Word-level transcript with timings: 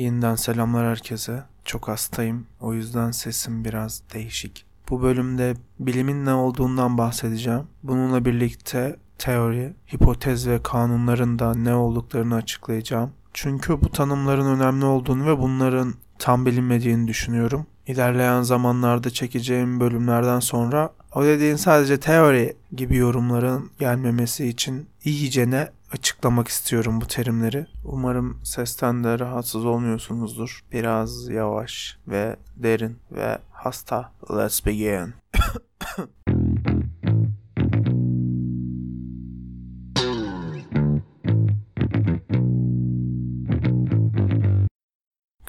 Yeniden 0.00 0.34
selamlar 0.34 0.86
herkese. 0.86 1.42
Çok 1.64 1.88
hastayım. 1.88 2.46
O 2.60 2.74
yüzden 2.74 3.10
sesim 3.10 3.64
biraz 3.64 4.02
değişik. 4.14 4.64
Bu 4.90 5.02
bölümde 5.02 5.54
bilimin 5.78 6.26
ne 6.26 6.34
olduğundan 6.34 6.98
bahsedeceğim. 6.98 7.62
Bununla 7.82 8.24
birlikte 8.24 8.96
teori, 9.18 9.74
hipotez 9.94 10.48
ve 10.48 10.62
kanunların 10.62 11.38
da 11.38 11.54
ne 11.54 11.74
olduklarını 11.74 12.34
açıklayacağım. 12.34 13.10
Çünkü 13.34 13.82
bu 13.82 13.90
tanımların 13.90 14.46
önemli 14.46 14.84
olduğunu 14.84 15.26
ve 15.26 15.38
bunların 15.38 15.94
tam 16.18 16.46
bilinmediğini 16.46 17.08
düşünüyorum. 17.08 17.66
İlerleyen 17.86 18.42
zamanlarda 18.42 19.10
çekeceğim 19.10 19.80
bölümlerden 19.80 20.40
sonra 20.40 20.90
o 21.14 21.24
dediğin 21.24 21.56
sadece 21.56 22.00
teori 22.00 22.56
gibi 22.76 22.96
yorumların 22.96 23.70
gelmemesi 23.78 24.46
için 24.46 24.86
iyicene 25.04 25.68
açıklamak 25.92 26.48
istiyorum 26.48 27.00
bu 27.00 27.06
terimleri. 27.06 27.66
Umarım 27.84 28.40
sesten 28.44 29.04
de 29.04 29.18
rahatsız 29.18 29.64
olmuyorsunuzdur. 29.64 30.64
Biraz 30.72 31.28
yavaş 31.28 31.98
ve 32.08 32.36
derin 32.56 32.98
ve 33.12 33.38
hasta. 33.52 34.12
Let's 34.30 34.66
begin. 34.66 35.14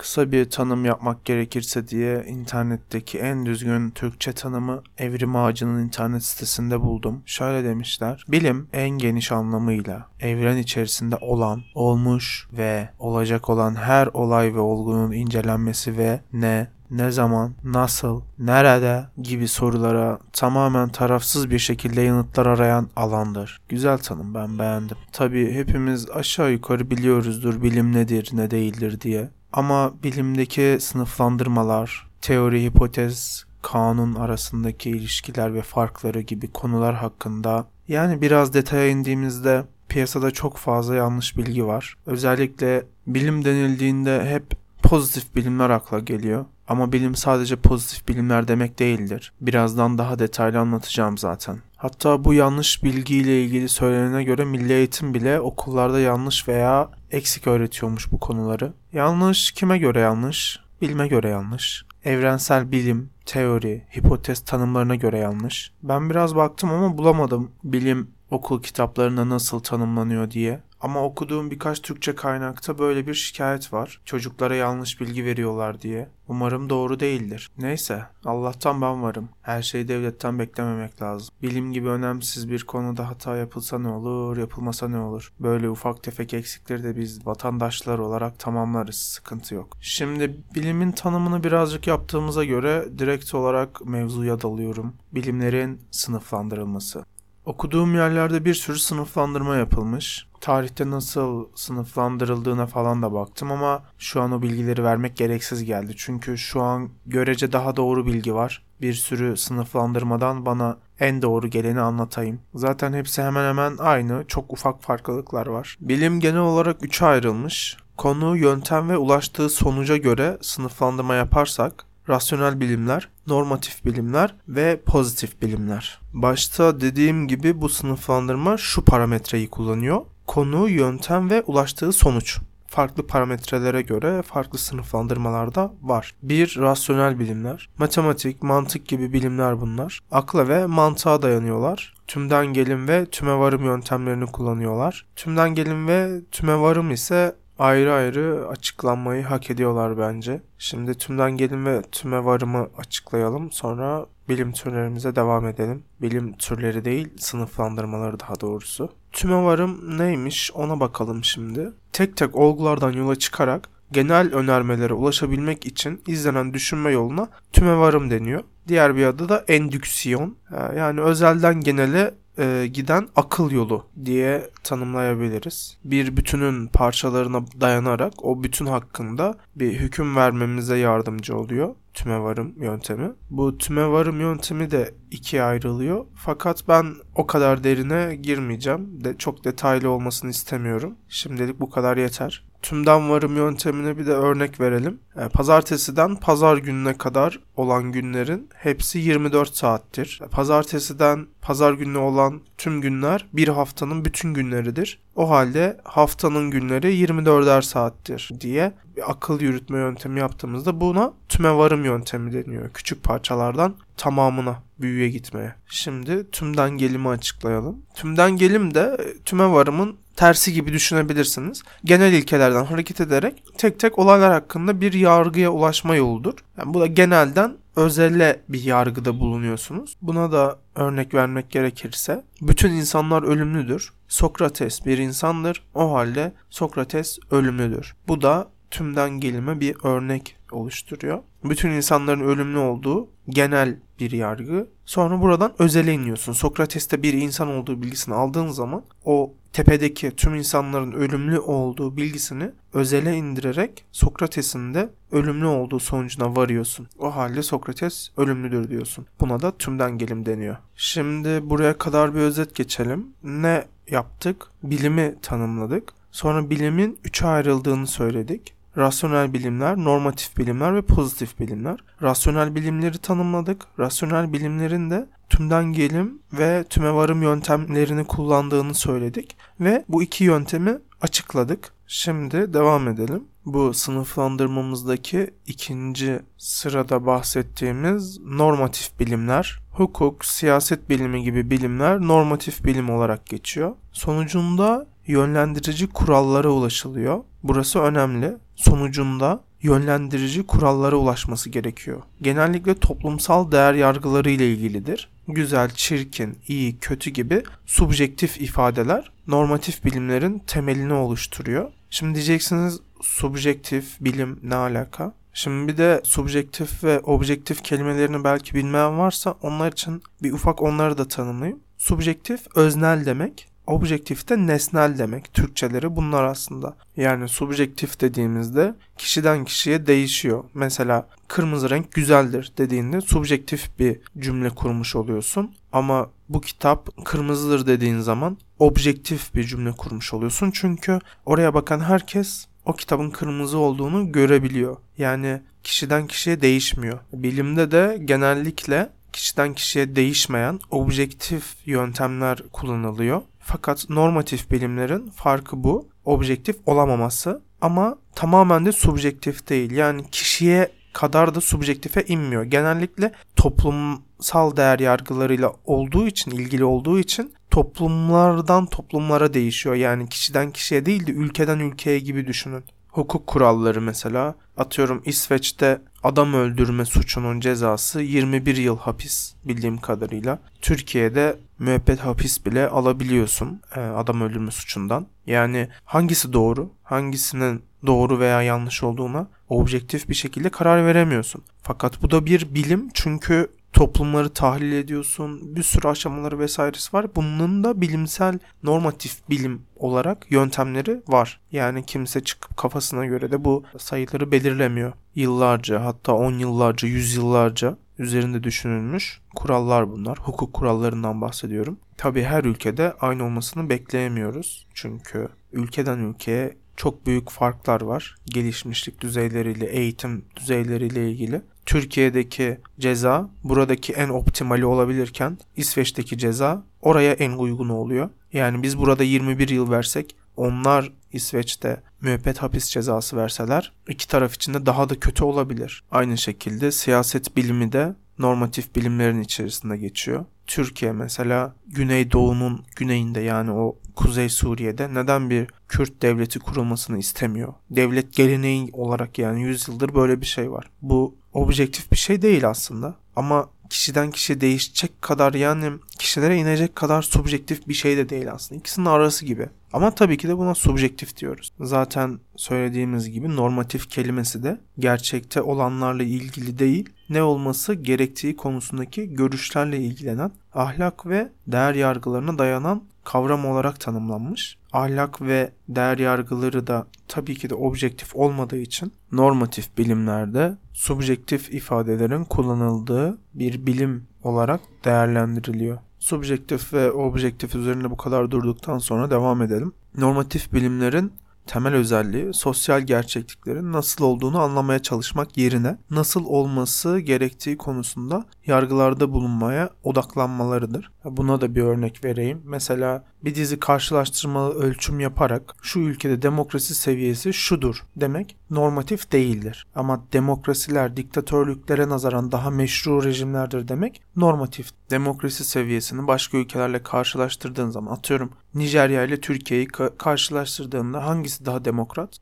Kısa 0.02 0.32
bir 0.32 0.50
tanım 0.50 0.86
yapmak 0.86 1.26
gerekirse 1.26 1.88
diye 1.88 2.26
internetteki 2.28 3.20
en 3.20 3.46
düzgün 3.46 3.90
Türkçe 3.90 4.34
tanımı 4.34 4.82
Evrim 4.98 5.36
Ağacı'nın 5.36 5.84
internet 5.84 6.24
sitesinde 6.24 6.82
buldum. 6.82 7.24
Şöyle 7.26 7.68
demişler. 7.68 8.26
Bilim 8.28 8.68
en 8.74 8.90
geniş 8.90 9.32
anlamıyla 9.32 10.08
evren 10.20 10.58
içerisinde 10.58 11.16
olan, 11.16 11.62
olmuş 11.76 12.48
ve 12.54 12.90
olacak 13.00 13.50
olan 13.50 13.76
her 13.76 14.08
olay 14.08 14.56
ve 14.56 14.60
olgunun 14.60 15.12
incelenmesi 15.12 15.98
ve 15.98 16.22
ne, 16.34 16.68
ne 16.92 17.12
zaman, 17.12 17.54
nasıl, 17.64 18.22
nerede 18.40 19.06
gibi 19.22 19.48
sorulara 19.48 20.20
tamamen 20.34 20.90
tarafsız 20.90 21.50
bir 21.50 21.60
şekilde 21.60 22.02
yanıtlar 22.02 22.46
arayan 22.46 22.90
alandır. 22.96 23.62
Güzel 23.70 23.98
tanım 23.98 24.34
ben 24.34 24.60
beğendim. 24.60 24.98
Tabii 25.12 25.54
hepimiz 25.54 26.10
aşağı 26.10 26.52
yukarı 26.52 26.92
biliyoruzdur 26.92 27.62
bilim 27.62 27.94
nedir 27.94 28.30
ne 28.34 28.52
değildir 28.52 29.02
diye. 29.02 29.30
Ama 29.54 29.94
bilimdeki 30.04 30.78
sınıflandırmalar, 30.82 32.08
teori, 32.22 32.64
hipotez, 32.64 33.46
kanun 33.62 34.16
arasındaki 34.16 34.90
ilişkiler 34.90 35.54
ve 35.54 35.62
farkları 35.62 36.22
gibi 36.22 36.52
konular 36.52 36.96
hakkında 36.96 37.68
yani 37.88 38.22
biraz 38.22 38.54
detaya 38.54 38.88
indiğimizde 38.88 39.64
piyasada 39.90 40.32
çok 40.32 40.58
fazla 40.58 40.96
yanlış 40.96 41.38
bilgi 41.38 41.66
var. 41.66 41.98
Özellikle 42.06 42.86
bilim 43.08 43.46
denildiğinde 43.46 44.26
hep 44.30 44.44
pozitif 44.84 45.36
bilimler 45.36 45.70
akla 45.70 46.00
geliyor. 46.00 46.46
Ama 46.68 46.92
bilim 46.92 47.16
sadece 47.16 47.56
pozitif 47.56 48.08
bilimler 48.08 48.48
demek 48.48 48.80
değildir. 48.80 49.34
Birazdan 49.42 49.98
daha 49.98 50.20
detaylı 50.20 50.60
anlatacağım 50.60 51.18
zaten. 51.18 51.58
Hatta 51.82 52.24
bu 52.24 52.34
yanlış 52.34 52.84
bilgiyle 52.84 53.44
ilgili 53.44 53.70
söylenene 53.70 54.24
göre 54.24 54.46
milli 54.46 54.74
eğitim 54.74 55.14
bile 55.14 55.40
okullarda 55.40 56.00
yanlış 56.00 56.48
veya 56.48 56.90
eksik 57.12 57.48
öğretiyormuş 57.48 58.12
bu 58.12 58.20
konuları. 58.20 58.74
Yanlış 58.94 59.52
kime 59.52 59.78
göre 59.78 60.00
yanlış? 60.00 60.60
Bilime 60.82 61.08
göre 61.08 61.30
yanlış. 61.30 61.86
Evrensel 62.06 62.72
bilim, 62.72 63.10
teori, 63.26 63.86
hipotez 63.98 64.40
tanımlarına 64.40 64.96
göre 64.96 65.18
yanlış. 65.18 65.72
Ben 65.84 66.10
biraz 66.10 66.36
baktım 66.36 66.72
ama 66.72 66.98
bulamadım 66.98 67.52
bilim 67.64 68.12
okul 68.32 68.62
kitaplarında 68.62 69.30
nasıl 69.30 69.60
tanımlanıyor 69.60 70.32
diye. 70.32 70.60
Ama 70.82 71.04
okuduğum 71.04 71.52
birkaç 71.52 71.82
Türkçe 71.82 72.16
kaynakta 72.16 72.80
böyle 72.80 73.08
bir 73.08 73.14
şikayet 73.14 73.74
var. 73.74 74.02
Çocuklara 74.06 74.56
yanlış 74.56 75.02
bilgi 75.02 75.26
veriyorlar 75.26 75.82
diye. 75.82 76.10
Umarım 76.28 76.70
doğru 76.70 77.00
değildir. 77.00 77.52
Neyse, 77.58 78.04
Allah'tan 78.26 78.82
ben 78.82 79.04
varım. 79.04 79.30
Her 79.42 79.62
şeyi 79.62 79.88
devletten 79.88 80.40
beklememek 80.40 81.02
lazım. 81.02 81.36
Bilim 81.42 81.74
gibi 81.74 81.90
önemsiz 81.90 82.50
bir 82.50 82.64
konuda 82.64 83.10
hata 83.10 83.36
yapılsa 83.36 83.80
ne 83.80 83.88
olur, 83.88 84.38
yapılmasa 84.38 84.88
ne 84.88 85.00
olur? 85.00 85.34
Böyle 85.40 85.70
ufak 85.70 86.04
tefek 86.04 86.34
eksikleri 86.34 86.84
de 86.84 86.98
biz 86.98 87.28
vatandaşlar 87.28 88.00
olarak 88.00 88.40
tamamlarız. 88.40 88.96
Sıkıntı 88.96 89.56
yok. 89.56 89.78
Şimdi 89.82 90.38
bilimin 90.56 90.92
tanımını 90.92 91.44
birazcık 91.44 91.88
yaptığımıza 91.88 92.44
göre 92.46 92.86
direkt 92.98 93.34
olarak 93.34 93.86
mevzuya 93.86 94.42
dalıyorum. 94.42 94.94
Bilimlerin 95.12 95.82
sınıflandırılması. 95.92 97.06
Okuduğum 97.46 97.96
yerlerde 97.96 98.46
bir 98.46 98.54
sürü 98.54 98.80
sınıflandırma 98.80 99.56
yapılmış. 99.56 100.28
Tarihte 100.42 100.90
nasıl 100.90 101.46
sınıflandırıldığına 101.56 102.66
falan 102.66 103.02
da 103.02 103.14
baktım 103.14 103.52
ama 103.52 103.84
şu 103.98 104.22
an 104.22 104.32
o 104.32 104.42
bilgileri 104.42 104.84
vermek 104.84 105.18
gereksiz 105.18 105.64
geldi. 105.64 105.94
Çünkü 105.98 106.38
şu 106.38 106.62
an 106.62 106.90
görece 107.06 107.52
daha 107.52 107.76
doğru 107.76 108.06
bilgi 108.06 108.36
var. 108.36 108.64
Bir 108.82 108.94
sürü 108.94 109.38
sınıflandırmadan 109.38 110.46
bana 110.46 110.78
en 111.00 111.22
doğru 111.22 111.48
geleni 111.48 111.82
anlatayım. 111.82 112.40
Zaten 112.56 112.94
hepsi 112.94 113.22
hemen 113.22 113.50
hemen 113.50 113.78
aynı. 113.80 114.26
Çok 114.28 114.54
ufak 114.54 114.84
farklılıklar 114.84 115.48
var. 115.48 115.78
Bilim 115.82 116.20
genel 116.20 116.40
olarak 116.42 116.84
üçe 116.84 117.06
ayrılmış. 117.06 117.78
Konu, 117.98 118.38
yöntem 118.38 118.90
ve 118.90 118.98
ulaştığı 118.98 119.50
sonuca 119.50 119.98
göre 119.98 120.38
sınıflandırma 120.42 121.16
yaparsak 121.16 121.86
rasyonel 122.10 122.60
bilimler, 122.60 123.10
normatif 123.28 123.86
bilimler 123.86 124.36
ve 124.48 124.82
pozitif 124.86 125.42
bilimler. 125.42 126.00
Başta 126.14 126.82
dediğim 126.82 127.28
gibi 127.28 127.62
bu 127.62 127.70
sınıflandırma 127.70 128.58
şu 128.58 128.86
parametreyi 128.86 129.50
kullanıyor. 129.50 130.02
Konu, 130.28 130.70
yöntem 130.70 131.30
ve 131.30 131.42
ulaştığı 131.42 131.92
sonuç. 131.92 132.40
Farklı 132.68 133.08
parametrelere 133.08 133.82
göre 133.82 134.22
farklı 134.22 134.58
sınıflandırmalarda 134.60 135.74
var. 135.82 136.16
Bir, 136.24 136.58
rasyonel 136.60 137.20
bilimler. 137.20 137.70
Matematik, 137.78 138.44
mantık 138.44 138.88
gibi 138.88 139.14
bilimler 139.14 139.62
bunlar. 139.62 140.00
Akla 140.12 140.48
ve 140.48 140.66
mantığa 140.66 141.22
dayanıyorlar. 141.22 141.94
Tümden 142.08 142.46
gelim 142.46 142.88
ve 142.88 143.06
tüme 143.06 143.38
varım 143.38 143.66
yöntemlerini 143.66 144.26
kullanıyorlar. 144.26 145.06
Tümden 145.16 145.56
gelim 145.56 145.88
ve 145.88 146.22
tüme 146.32 146.60
varım 146.60 146.92
ise 146.92 147.36
ayrı 147.62 147.94
ayrı 147.94 148.48
açıklanmayı 148.50 149.24
hak 149.24 149.52
ediyorlar 149.52 149.98
bence. 149.98 150.42
Şimdi 150.58 150.94
tümden 150.94 151.32
gelin 151.32 151.66
ve 151.66 151.82
tüme 151.82 152.26
varımı 152.26 152.70
açıklayalım. 152.78 153.52
Sonra 153.52 154.06
bilim 154.30 154.52
türlerimize 154.52 155.16
devam 155.16 155.48
edelim. 155.48 155.84
Bilim 156.02 156.34
türleri 156.34 156.86
değil, 156.86 157.10
sınıflandırmaları 157.18 158.20
daha 158.20 158.40
doğrusu. 158.40 158.90
Tüme 159.12 159.44
varım 159.44 159.98
neymiş 159.98 160.52
ona 160.52 160.80
bakalım 160.80 161.24
şimdi. 161.24 161.72
Tek 161.94 162.18
tek 162.18 162.36
olgulardan 162.36 162.92
yola 162.92 163.16
çıkarak 163.16 163.70
genel 163.92 164.34
önermelere 164.34 164.94
ulaşabilmek 164.94 165.66
için 165.66 166.02
izlenen 166.08 166.54
düşünme 166.54 166.92
yoluna 166.92 167.30
tüme 167.54 167.78
varım 167.78 168.12
deniyor. 168.12 168.44
Diğer 168.68 168.96
bir 168.96 169.06
adı 169.06 169.30
da 169.30 169.46
endüksiyon. 169.48 170.36
Yani 170.78 171.02
özelden 171.02 171.62
genele 171.62 172.14
e, 172.40 172.68
giden 172.74 173.08
akıl 173.16 173.52
yolu 173.52 173.86
diye 174.06 174.50
tanımlayabiliriz. 174.64 175.78
Bir 175.84 176.18
bütünün 176.18 176.68
parçalarına 176.68 177.46
dayanarak 177.62 178.14
o 178.26 178.44
bütün 178.44 178.66
hakkında 178.66 179.38
bir 179.56 179.74
hüküm 179.74 180.16
vermemize 180.16 180.78
yardımcı 180.78 181.38
oluyor 181.38 181.76
tümevarım 181.94 182.54
yöntemi. 182.64 183.12
Bu 183.30 183.58
tümevarım 183.58 184.20
yöntemi 184.20 184.72
de 184.72 184.94
ikiye 185.12 185.44
ayrılıyor. 185.44 186.06
Fakat 186.16 186.68
ben 186.68 186.86
o 187.16 187.28
kadar 187.28 187.64
derine 187.64 188.16
girmeyeceğim. 188.16 189.04
De 189.04 189.18
çok 189.18 189.44
detaylı 189.44 189.90
olmasını 189.90 190.32
istemiyorum. 190.32 190.96
Şimdilik 191.10 191.60
bu 191.60 191.70
kadar 191.70 191.98
yeter. 191.98 192.51
Tümden 192.62 193.10
varım 193.10 193.36
yöntemine 193.36 193.98
bir 193.98 194.06
de 194.06 194.12
örnek 194.12 194.60
verelim. 194.60 195.00
E, 195.16 195.30
pazartesiden 195.30 196.16
pazar 196.16 196.58
gününe 196.58 196.98
kadar 196.98 197.40
olan 197.56 197.92
günlerin 197.92 198.50
hepsi 198.54 199.00
24 199.00 199.56
saattir. 199.56 200.20
E, 200.24 200.28
pazartesiden 200.28 201.28
pazar 201.42 201.74
gününe 201.74 201.98
olan 201.98 202.42
tüm 202.58 202.82
günler 202.82 203.26
bir 203.34 203.48
haftanın 203.48 204.06
bütün 204.06 204.34
günleridir. 204.34 205.00
O 205.16 205.30
halde 205.30 205.78
haftanın 205.84 206.52
günleri 206.52 206.96
24'er 206.96 207.62
saattir 207.62 208.32
diye 208.42 208.74
bir 208.98 209.12
akıl 209.12 209.42
yürütme 209.42 209.78
yöntemi 209.78 210.20
yaptığımızda 210.20 210.82
buna 210.82 211.14
tüme 211.30 211.56
varım 211.56 211.86
yöntemi 211.86 212.34
deniyor. 212.34 212.70
Küçük 212.74 213.04
parçalardan 213.04 213.76
tamamına 213.98 214.64
büyüye 214.82 215.10
gitmeye. 215.10 215.56
Şimdi 215.68 216.32
tümden 216.32 216.70
gelimi 216.70 217.10
açıklayalım. 217.10 217.78
Tümden 217.96 218.32
gelim 218.38 218.74
de 218.74 218.98
tüme 219.26 219.52
varımın 219.52 219.96
tersi 220.22 220.54
gibi 220.54 220.74
düşünebilirsiniz. 220.74 221.64
Genel 221.84 222.14
ilkelerden 222.14 222.66
hareket 222.66 223.02
ederek 223.02 223.44
tek 223.58 223.80
tek 223.80 224.00
olaylar 224.00 224.32
hakkında 224.34 224.82
bir 224.82 224.94
yargıya 224.94 225.52
ulaşma 225.52 225.96
yoludur. 225.96 226.34
Yani 226.58 226.74
bu 226.74 226.80
da 226.80 226.88
genelden 226.88 227.58
özelle 227.76 228.42
bir 228.50 228.64
yargıda 228.64 229.20
bulunuyorsunuz. 229.20 229.98
Buna 230.02 230.32
da 230.32 230.60
örnek 230.76 231.14
vermek 231.14 231.52
gerekirse 231.52 232.24
bütün 232.42 232.72
insanlar 232.72 233.24
ölümlüdür. 233.24 233.94
Sokrates 234.08 234.86
bir 234.86 234.98
insandır. 234.98 235.64
O 235.74 235.94
halde 235.94 236.34
Sokrates 236.50 237.20
ölümlüdür. 237.32 237.96
Bu 238.08 238.22
da 238.22 238.48
tümden 238.72 239.10
gelime 239.10 239.60
bir 239.60 239.76
örnek 239.84 240.38
oluşturuyor. 240.52 241.20
Bütün 241.44 241.70
insanların 241.70 242.22
ölümlü 242.22 242.58
olduğu 242.58 243.10
genel 243.30 243.80
bir 244.00 244.12
yargı. 244.12 244.68
Sonra 244.86 245.22
buradan 245.22 245.54
özele 245.60 245.94
iniyorsun. 245.94 246.34
Sokrates'te 246.34 247.04
bir 247.04 247.14
insan 247.14 247.48
olduğu 247.48 247.82
bilgisini 247.82 248.16
aldığın 248.16 248.48
zaman 248.48 248.84
o 249.06 249.34
tepedeki 249.54 250.12
tüm 250.12 250.36
insanların 250.36 250.92
ölümlü 250.92 251.40
olduğu 251.40 251.98
bilgisini 251.98 252.52
özele 252.74 253.16
indirerek 253.16 253.86
Sokrates'in 253.92 254.74
de 254.74 254.90
ölümlü 255.12 255.46
olduğu 255.46 255.80
sonucuna 255.80 256.36
varıyorsun. 256.36 256.88
O 257.00 257.16
halde 257.16 257.44
Sokrates 257.44 258.10
ölümlüdür 258.18 258.70
diyorsun. 258.70 259.06
Buna 259.20 259.42
da 259.42 259.58
tümden 259.58 259.98
gelim 259.98 260.26
deniyor. 260.26 260.58
Şimdi 260.76 261.50
buraya 261.50 261.78
kadar 261.78 262.16
bir 262.16 262.20
özet 262.20 262.56
geçelim. 262.56 263.08
Ne 263.24 263.66
yaptık? 263.92 264.48
Bilimi 264.64 265.16
tanımladık. 265.22 265.94
Sonra 266.12 266.50
bilimin 266.50 267.00
üçe 267.04 267.28
ayrıldığını 267.28 267.88
söyledik. 267.88 268.54
Rasyonel 268.78 269.34
bilimler, 269.34 269.78
normatif 269.78 270.38
bilimler 270.38 270.76
ve 270.76 270.82
pozitif 270.82 271.40
bilimler. 271.40 271.80
Rasyonel 272.02 272.56
bilimleri 272.56 272.98
tanımladık. 272.98 273.68
Rasyonel 273.80 274.34
bilimlerin 274.34 274.90
de 274.90 275.10
tümden 275.30 275.66
gelim 275.66 276.20
ve 276.34 276.64
tüme 276.70 276.94
varım 276.94 277.24
yöntemlerini 277.24 278.04
kullandığını 278.04 278.74
söyledik 278.74 279.38
ve 279.60 279.86
bu 279.90 280.04
iki 280.04 280.24
yöntemi 280.24 280.78
açıkladık. 281.02 281.74
Şimdi 281.88 282.54
devam 282.54 282.88
edelim. 282.88 283.24
Bu 283.46 283.74
sınıflandırmamızdaki 283.74 285.34
ikinci 285.48 286.20
sırada 286.38 287.06
bahsettiğimiz 287.06 288.20
normatif 288.20 289.00
bilimler, 289.00 289.60
hukuk, 289.72 290.26
siyaset 290.26 290.90
bilimi 290.90 291.24
gibi 291.24 291.50
bilimler 291.50 292.02
normatif 292.02 292.66
bilim 292.66 292.90
olarak 292.90 293.26
geçiyor. 293.26 293.76
Sonucunda 293.92 294.88
yönlendirici 295.08 295.88
kurallara 295.88 296.50
ulaşılıyor. 296.50 297.24
Burası 297.44 297.80
önemli. 297.80 298.38
Sonucunda 298.56 299.44
yönlendirici 299.62 300.44
kurallara 300.44 300.96
ulaşması 300.96 301.50
gerekiyor. 301.50 302.02
Genellikle 302.22 302.76
toplumsal 302.76 303.52
değer 303.52 303.74
yargıları 303.74 304.30
ile 304.30 304.52
ilgilidir. 304.52 305.10
Güzel, 305.28 305.70
çirkin, 305.70 306.38
iyi, 306.48 306.78
kötü 306.78 307.10
gibi 307.10 307.44
subjektif 307.66 308.42
ifadeler 308.42 309.12
normatif 309.28 309.86
bilimlerin 309.86 310.40
temelini 310.40 310.94
oluşturuyor. 310.94 311.72
Şimdi 311.90 312.16
diyeceksiniz 312.16 312.80
subjektif 313.02 314.02
bilim 314.02 314.40
ne 314.44 314.56
alaka? 314.56 315.14
Şimdi 315.34 315.74
bir 315.74 315.78
de 315.78 316.02
subjektif 316.04 316.84
ve 316.84 317.00
objektif 317.00 317.64
kelimelerini 317.64 318.24
belki 318.24 318.56
bilmeyen 318.56 319.00
varsa 319.00 319.36
onlar 319.42 319.72
için 319.72 320.04
bir 320.24 320.34
ufak 320.34 320.62
onları 320.62 320.98
da 320.98 321.08
tanımlayayım. 321.08 321.60
Subjektif 321.78 322.58
öznel 322.58 323.06
demek. 323.06 323.51
Objektif 323.68 324.30
de 324.30 324.48
nesnel 324.48 324.98
demek. 324.98 325.34
Türkçeleri 325.34 325.96
bunlar 325.96 326.24
aslında. 326.24 326.76
Yani 326.98 327.28
subjektif 327.30 328.02
dediğimizde 328.02 328.76
kişiden 328.98 329.46
kişiye 329.46 329.88
değişiyor. 329.88 330.44
Mesela 330.54 331.08
kırmızı 331.28 331.70
renk 331.70 331.92
güzeldir 331.92 332.54
dediğinde 332.58 333.02
subjektif 333.02 333.80
bir 333.80 334.00
cümle 334.18 334.50
kurmuş 334.50 334.96
oluyorsun. 334.96 335.56
Ama 335.72 336.10
bu 336.30 336.42
kitap 336.42 337.06
kırmızıdır 337.06 337.68
dediğin 337.68 338.00
zaman 338.00 338.38
objektif 338.60 339.36
bir 339.36 339.44
cümle 339.44 339.72
kurmuş 339.72 340.14
oluyorsun. 340.14 340.52
Çünkü 340.54 341.00
oraya 341.26 341.54
bakan 341.54 341.80
herkes 341.80 342.48
o 342.66 342.74
kitabın 342.74 343.10
kırmızı 343.10 343.58
olduğunu 343.58 344.12
görebiliyor. 344.12 344.78
Yani 344.98 345.42
kişiden 345.64 346.08
kişiye 346.08 346.42
değişmiyor. 346.42 347.00
Bilimde 347.14 347.72
de 347.72 348.02
genellikle 348.06 348.90
kişiden 349.14 349.54
kişiye 349.54 349.96
değişmeyen 349.96 350.60
objektif 350.72 351.56
yöntemler 351.66 352.38
kullanılıyor. 352.54 353.22
Fakat 353.40 353.90
normatif 353.90 354.52
bilimlerin 354.52 355.10
farkı 355.10 355.64
bu. 355.64 355.90
Objektif 356.06 356.56
olamaması 356.66 357.42
ama 357.62 357.98
tamamen 358.16 358.66
de 358.66 358.72
subjektif 358.72 359.50
değil. 359.50 359.72
Yani 359.72 360.10
kişiye 360.12 360.72
kadar 360.94 361.36
da 361.36 361.42
subjektife 361.42 362.04
inmiyor. 362.04 362.44
Genellikle 362.44 363.12
toplumsal 363.36 364.58
değer 364.58 364.80
yargılarıyla 364.80 365.54
olduğu 365.66 366.08
için, 366.08 366.32
ilgili 366.32 366.64
olduğu 366.64 367.00
için 367.00 367.34
toplumlardan 367.52 368.66
toplumlara 368.66 369.34
değişiyor. 369.34 369.76
Yani 369.76 370.10
kişiden 370.10 370.52
kişiye 370.52 370.86
değil 370.86 371.08
de 371.08 371.12
ülkeden 371.12 371.60
ülkeye 371.60 372.00
gibi 372.00 372.28
düşünün. 372.28 372.64
Hukuk 372.92 373.28
kuralları 373.28 373.82
mesela 373.82 374.36
atıyorum 374.58 375.02
İsveç'te 375.06 375.82
adam 376.04 376.34
öldürme 376.34 376.86
suçunun 376.86 377.40
cezası 377.40 378.02
21 378.02 378.58
yıl 378.58 378.78
hapis 378.78 379.34
bildiğim 379.44 379.78
kadarıyla. 379.78 380.40
Türkiye'de 380.62 381.38
müebbet 381.60 382.00
hapis 382.00 382.46
bile 382.46 382.68
alabiliyorsun 382.68 383.62
e, 383.76 383.80
adam 383.80 384.22
öldürme 384.22 384.52
suçundan. 384.52 385.08
Yani 385.28 385.68
hangisi 385.86 386.34
doğru, 386.34 386.70
hangisinin 386.84 387.64
doğru 387.86 388.20
veya 388.20 388.42
yanlış 388.42 388.84
olduğuna 388.84 389.28
objektif 389.50 390.10
bir 390.10 390.14
şekilde 390.14 390.50
karar 390.50 390.86
veremiyorsun. 390.86 391.44
Fakat 391.62 392.02
bu 392.02 392.12
da 392.12 392.26
bir 392.26 392.56
bilim 392.56 392.90
çünkü 392.94 393.48
toplumları 393.74 394.30
tahlil 394.30 394.72
ediyorsun. 394.72 395.56
Bir 395.56 395.64
sürü 395.64 395.88
aşamaları 395.88 396.40
vesairesi 396.40 396.94
var. 396.94 397.16
Bunun 397.16 397.64
da 397.64 397.82
bilimsel 397.82 398.40
normatif 398.64 399.30
bilim 399.30 399.62
olarak 399.76 400.32
yöntemleri 400.32 401.02
var. 401.08 401.40
Yani 401.52 401.86
kimse 401.86 402.24
çıkıp 402.24 402.58
kafasına 402.58 403.06
göre 403.06 403.32
de 403.32 403.46
bu 403.46 403.64
sayıları 403.78 404.32
belirlemiyor. 404.32 404.94
Yıllarca 405.16 405.86
hatta 405.86 406.14
10 406.14 406.34
yıllarca, 406.34 406.88
100 406.88 407.16
yıllarca 407.16 407.78
üzerinde 408.00 408.44
düşünülmüş 408.44 409.22
kurallar 409.36 409.92
bunlar. 409.92 410.18
Hukuk 410.18 410.54
kurallarından 410.54 411.22
bahsediyorum. 411.22 411.78
Tabii 411.98 412.24
her 412.24 412.44
ülkede 412.44 412.94
aynı 413.02 413.24
olmasını 413.24 413.70
bekleyemiyoruz. 413.70 414.68
Çünkü 414.74 415.28
ülkeden 415.52 415.98
ülkeye 415.98 416.58
çok 416.82 417.06
büyük 417.06 417.30
farklar 417.30 417.82
var. 417.82 418.16
Gelişmişlik 418.26 419.02
düzeyleriyle, 419.02 419.66
eğitim 419.66 420.26
düzeyleriyle 420.36 421.12
ilgili. 421.12 421.42
Türkiye'deki 421.66 422.58
ceza 422.80 423.30
buradaki 423.44 423.94
en 423.94 424.10
optimali 424.10 424.66
olabilirken 424.66 425.38
İsveç'teki 425.58 426.18
ceza 426.18 426.64
oraya 426.82 427.14
en 427.14 427.32
uygunu 427.32 427.74
oluyor. 427.74 428.10
Yani 428.34 428.64
biz 428.64 428.78
burada 428.78 429.04
21 429.04 429.50
yıl 429.50 429.72
versek 429.72 430.16
onlar 430.38 430.92
İsveç'te 431.14 431.84
müebbet 432.02 432.38
hapis 432.38 432.70
cezası 432.70 433.18
verseler 433.18 433.74
iki 433.88 434.08
taraf 434.08 434.36
için 434.36 434.54
de 434.54 434.66
daha 434.66 434.90
da 434.90 435.00
kötü 435.00 435.24
olabilir. 435.24 435.84
Aynı 435.92 436.18
şekilde 436.18 436.72
siyaset 436.72 437.38
bilimi 437.38 437.72
de 437.72 437.96
normatif 438.22 438.76
bilimlerin 438.76 439.22
içerisinde 439.22 439.78
geçiyor. 439.78 440.26
Türkiye 440.48 440.92
mesela 440.92 441.56
Güneydoğu'nun 441.68 442.66
güneyinde 442.76 443.22
yani 443.22 443.52
o 443.52 443.78
Kuzey 443.96 444.30
Suriye'de 444.30 444.94
neden 444.94 445.30
bir 445.30 445.48
Kürt 445.68 446.02
devleti 446.02 446.40
kurulmasını 446.40 446.98
istemiyor? 446.98 447.54
Devlet 447.70 448.14
geleneği 448.14 448.70
olarak 448.74 449.20
yani 449.20 449.44
100 449.44 449.68
yıldır 449.68 449.96
böyle 449.96 450.22
bir 450.22 450.26
şey 450.26 450.52
var. 450.52 450.70
Bu 450.82 451.16
objektif 451.34 451.92
bir 451.92 451.98
şey 451.98 452.22
değil 452.22 452.50
aslında 452.50 452.96
ama 453.16 453.50
kişiden 453.70 454.12
kişiye 454.12 454.42
değişecek 454.42 455.02
kadar 455.02 455.34
yani 455.34 455.72
kişilere 456.00 456.38
inecek 456.38 456.76
kadar 456.76 457.02
subjektif 457.02 457.68
bir 457.68 457.74
şey 457.74 457.98
de 457.98 458.10
değil 458.10 458.32
aslında. 458.32 458.60
İkisinin 458.60 458.86
arası 458.86 459.26
gibi. 459.26 459.50
Ama 459.74 459.92
tabii 459.92 460.18
ki 460.18 460.28
de 460.28 460.38
buna 460.38 460.56
subjektif 460.56 461.18
diyoruz. 461.18 461.52
Zaten 461.60 462.20
söylediğimiz 462.36 463.10
gibi 463.12 463.36
normatif 463.36 463.90
kelimesi 463.90 464.44
de 464.44 464.60
gerçekte 464.80 465.42
olanlarla 465.42 466.04
ilgili 466.04 466.60
değil, 466.60 466.90
ne 467.10 467.24
olması 467.24 467.74
gerektiği 467.74 468.36
konusundaki 468.36 469.14
görüşlerle 469.14 469.78
ilgilenen 469.78 470.32
ahlak 470.54 471.06
ve 471.06 471.30
değer 471.48 471.76
yargılarına 471.76 472.40
dayanan 472.40 472.84
kavram 473.04 473.46
olarak 473.46 473.80
tanımlanmış. 473.80 474.58
Ahlak 474.74 475.22
ve 475.22 475.52
değer 475.70 475.98
yargıları 475.98 476.68
da 476.68 476.88
tabii 477.08 477.36
ki 477.36 477.50
de 477.50 477.56
objektif 477.56 478.16
olmadığı 478.16 478.58
için 478.58 478.94
normatif 479.12 479.78
bilimlerde 479.78 480.58
subjektif 480.74 481.54
ifadelerin 481.54 482.24
kullanıldığı 482.24 483.18
bir 483.34 483.66
bilim 483.66 484.08
olarak 484.24 484.62
değerlendiriliyor. 484.86 485.78
Subjektif 486.02 486.74
ve 486.74 486.92
objektif 486.92 487.56
üzerinde 487.56 487.92
bu 487.92 487.98
kadar 487.98 488.32
durduktan 488.32 488.78
sonra 488.78 489.12
devam 489.12 489.42
edelim. 489.42 489.74
Normatif 489.98 490.54
bilimlerin 490.54 491.14
temel 491.48 491.74
özelliği 491.74 492.34
sosyal 492.34 492.82
gerçekliklerin 492.82 493.72
nasıl 493.72 494.06
olduğunu 494.06 494.42
anlamaya 494.42 494.80
çalışmak 494.80 495.38
yerine 495.38 495.78
nasıl 495.90 496.26
olması 496.26 497.00
gerektiği 497.00 497.58
konusunda 497.58 498.26
yargılarda 498.46 499.14
bulunmaya 499.14 499.70
odaklanmalarıdır. 499.84 500.92
Buna 501.06 501.42
da 501.42 501.56
bir 501.56 501.62
örnek 501.62 502.04
vereyim. 502.04 502.42
Mesela 502.46 503.04
bir 503.24 503.36
dizi 503.36 503.60
karşılaştırmalı 503.60 504.54
ölçüm 504.54 505.00
yaparak 505.00 505.56
şu 505.62 505.80
ülkede 505.80 506.22
demokrasi 506.22 506.76
seviyesi 506.76 507.34
şudur 507.34 507.84
demek 507.96 508.38
normatif 508.50 509.12
değildir. 509.12 509.68
Ama 509.76 510.06
demokrasiler 510.14 510.98
diktatörlüklere 510.98 511.90
nazaran 511.90 512.32
daha 512.32 512.50
meşru 512.50 513.04
rejimlerdir 513.04 513.68
demek 513.68 514.02
normatif. 514.16 514.72
Demokrasi 514.90 515.44
seviyesini 515.46 516.08
başka 516.08 516.38
ülkelerle 516.38 516.84
karşılaştırdığın 516.84 517.70
zaman 517.70 517.92
atıyorum 517.92 518.32
Nijerya 518.54 519.04
ile 519.04 519.22
Türkiye'yi 519.22 519.68
ka- 519.68 519.98
karşılaştırdığında 519.98 521.06
hangisi 521.06 521.46
daha 521.46 521.66
demokrat? 521.66 522.18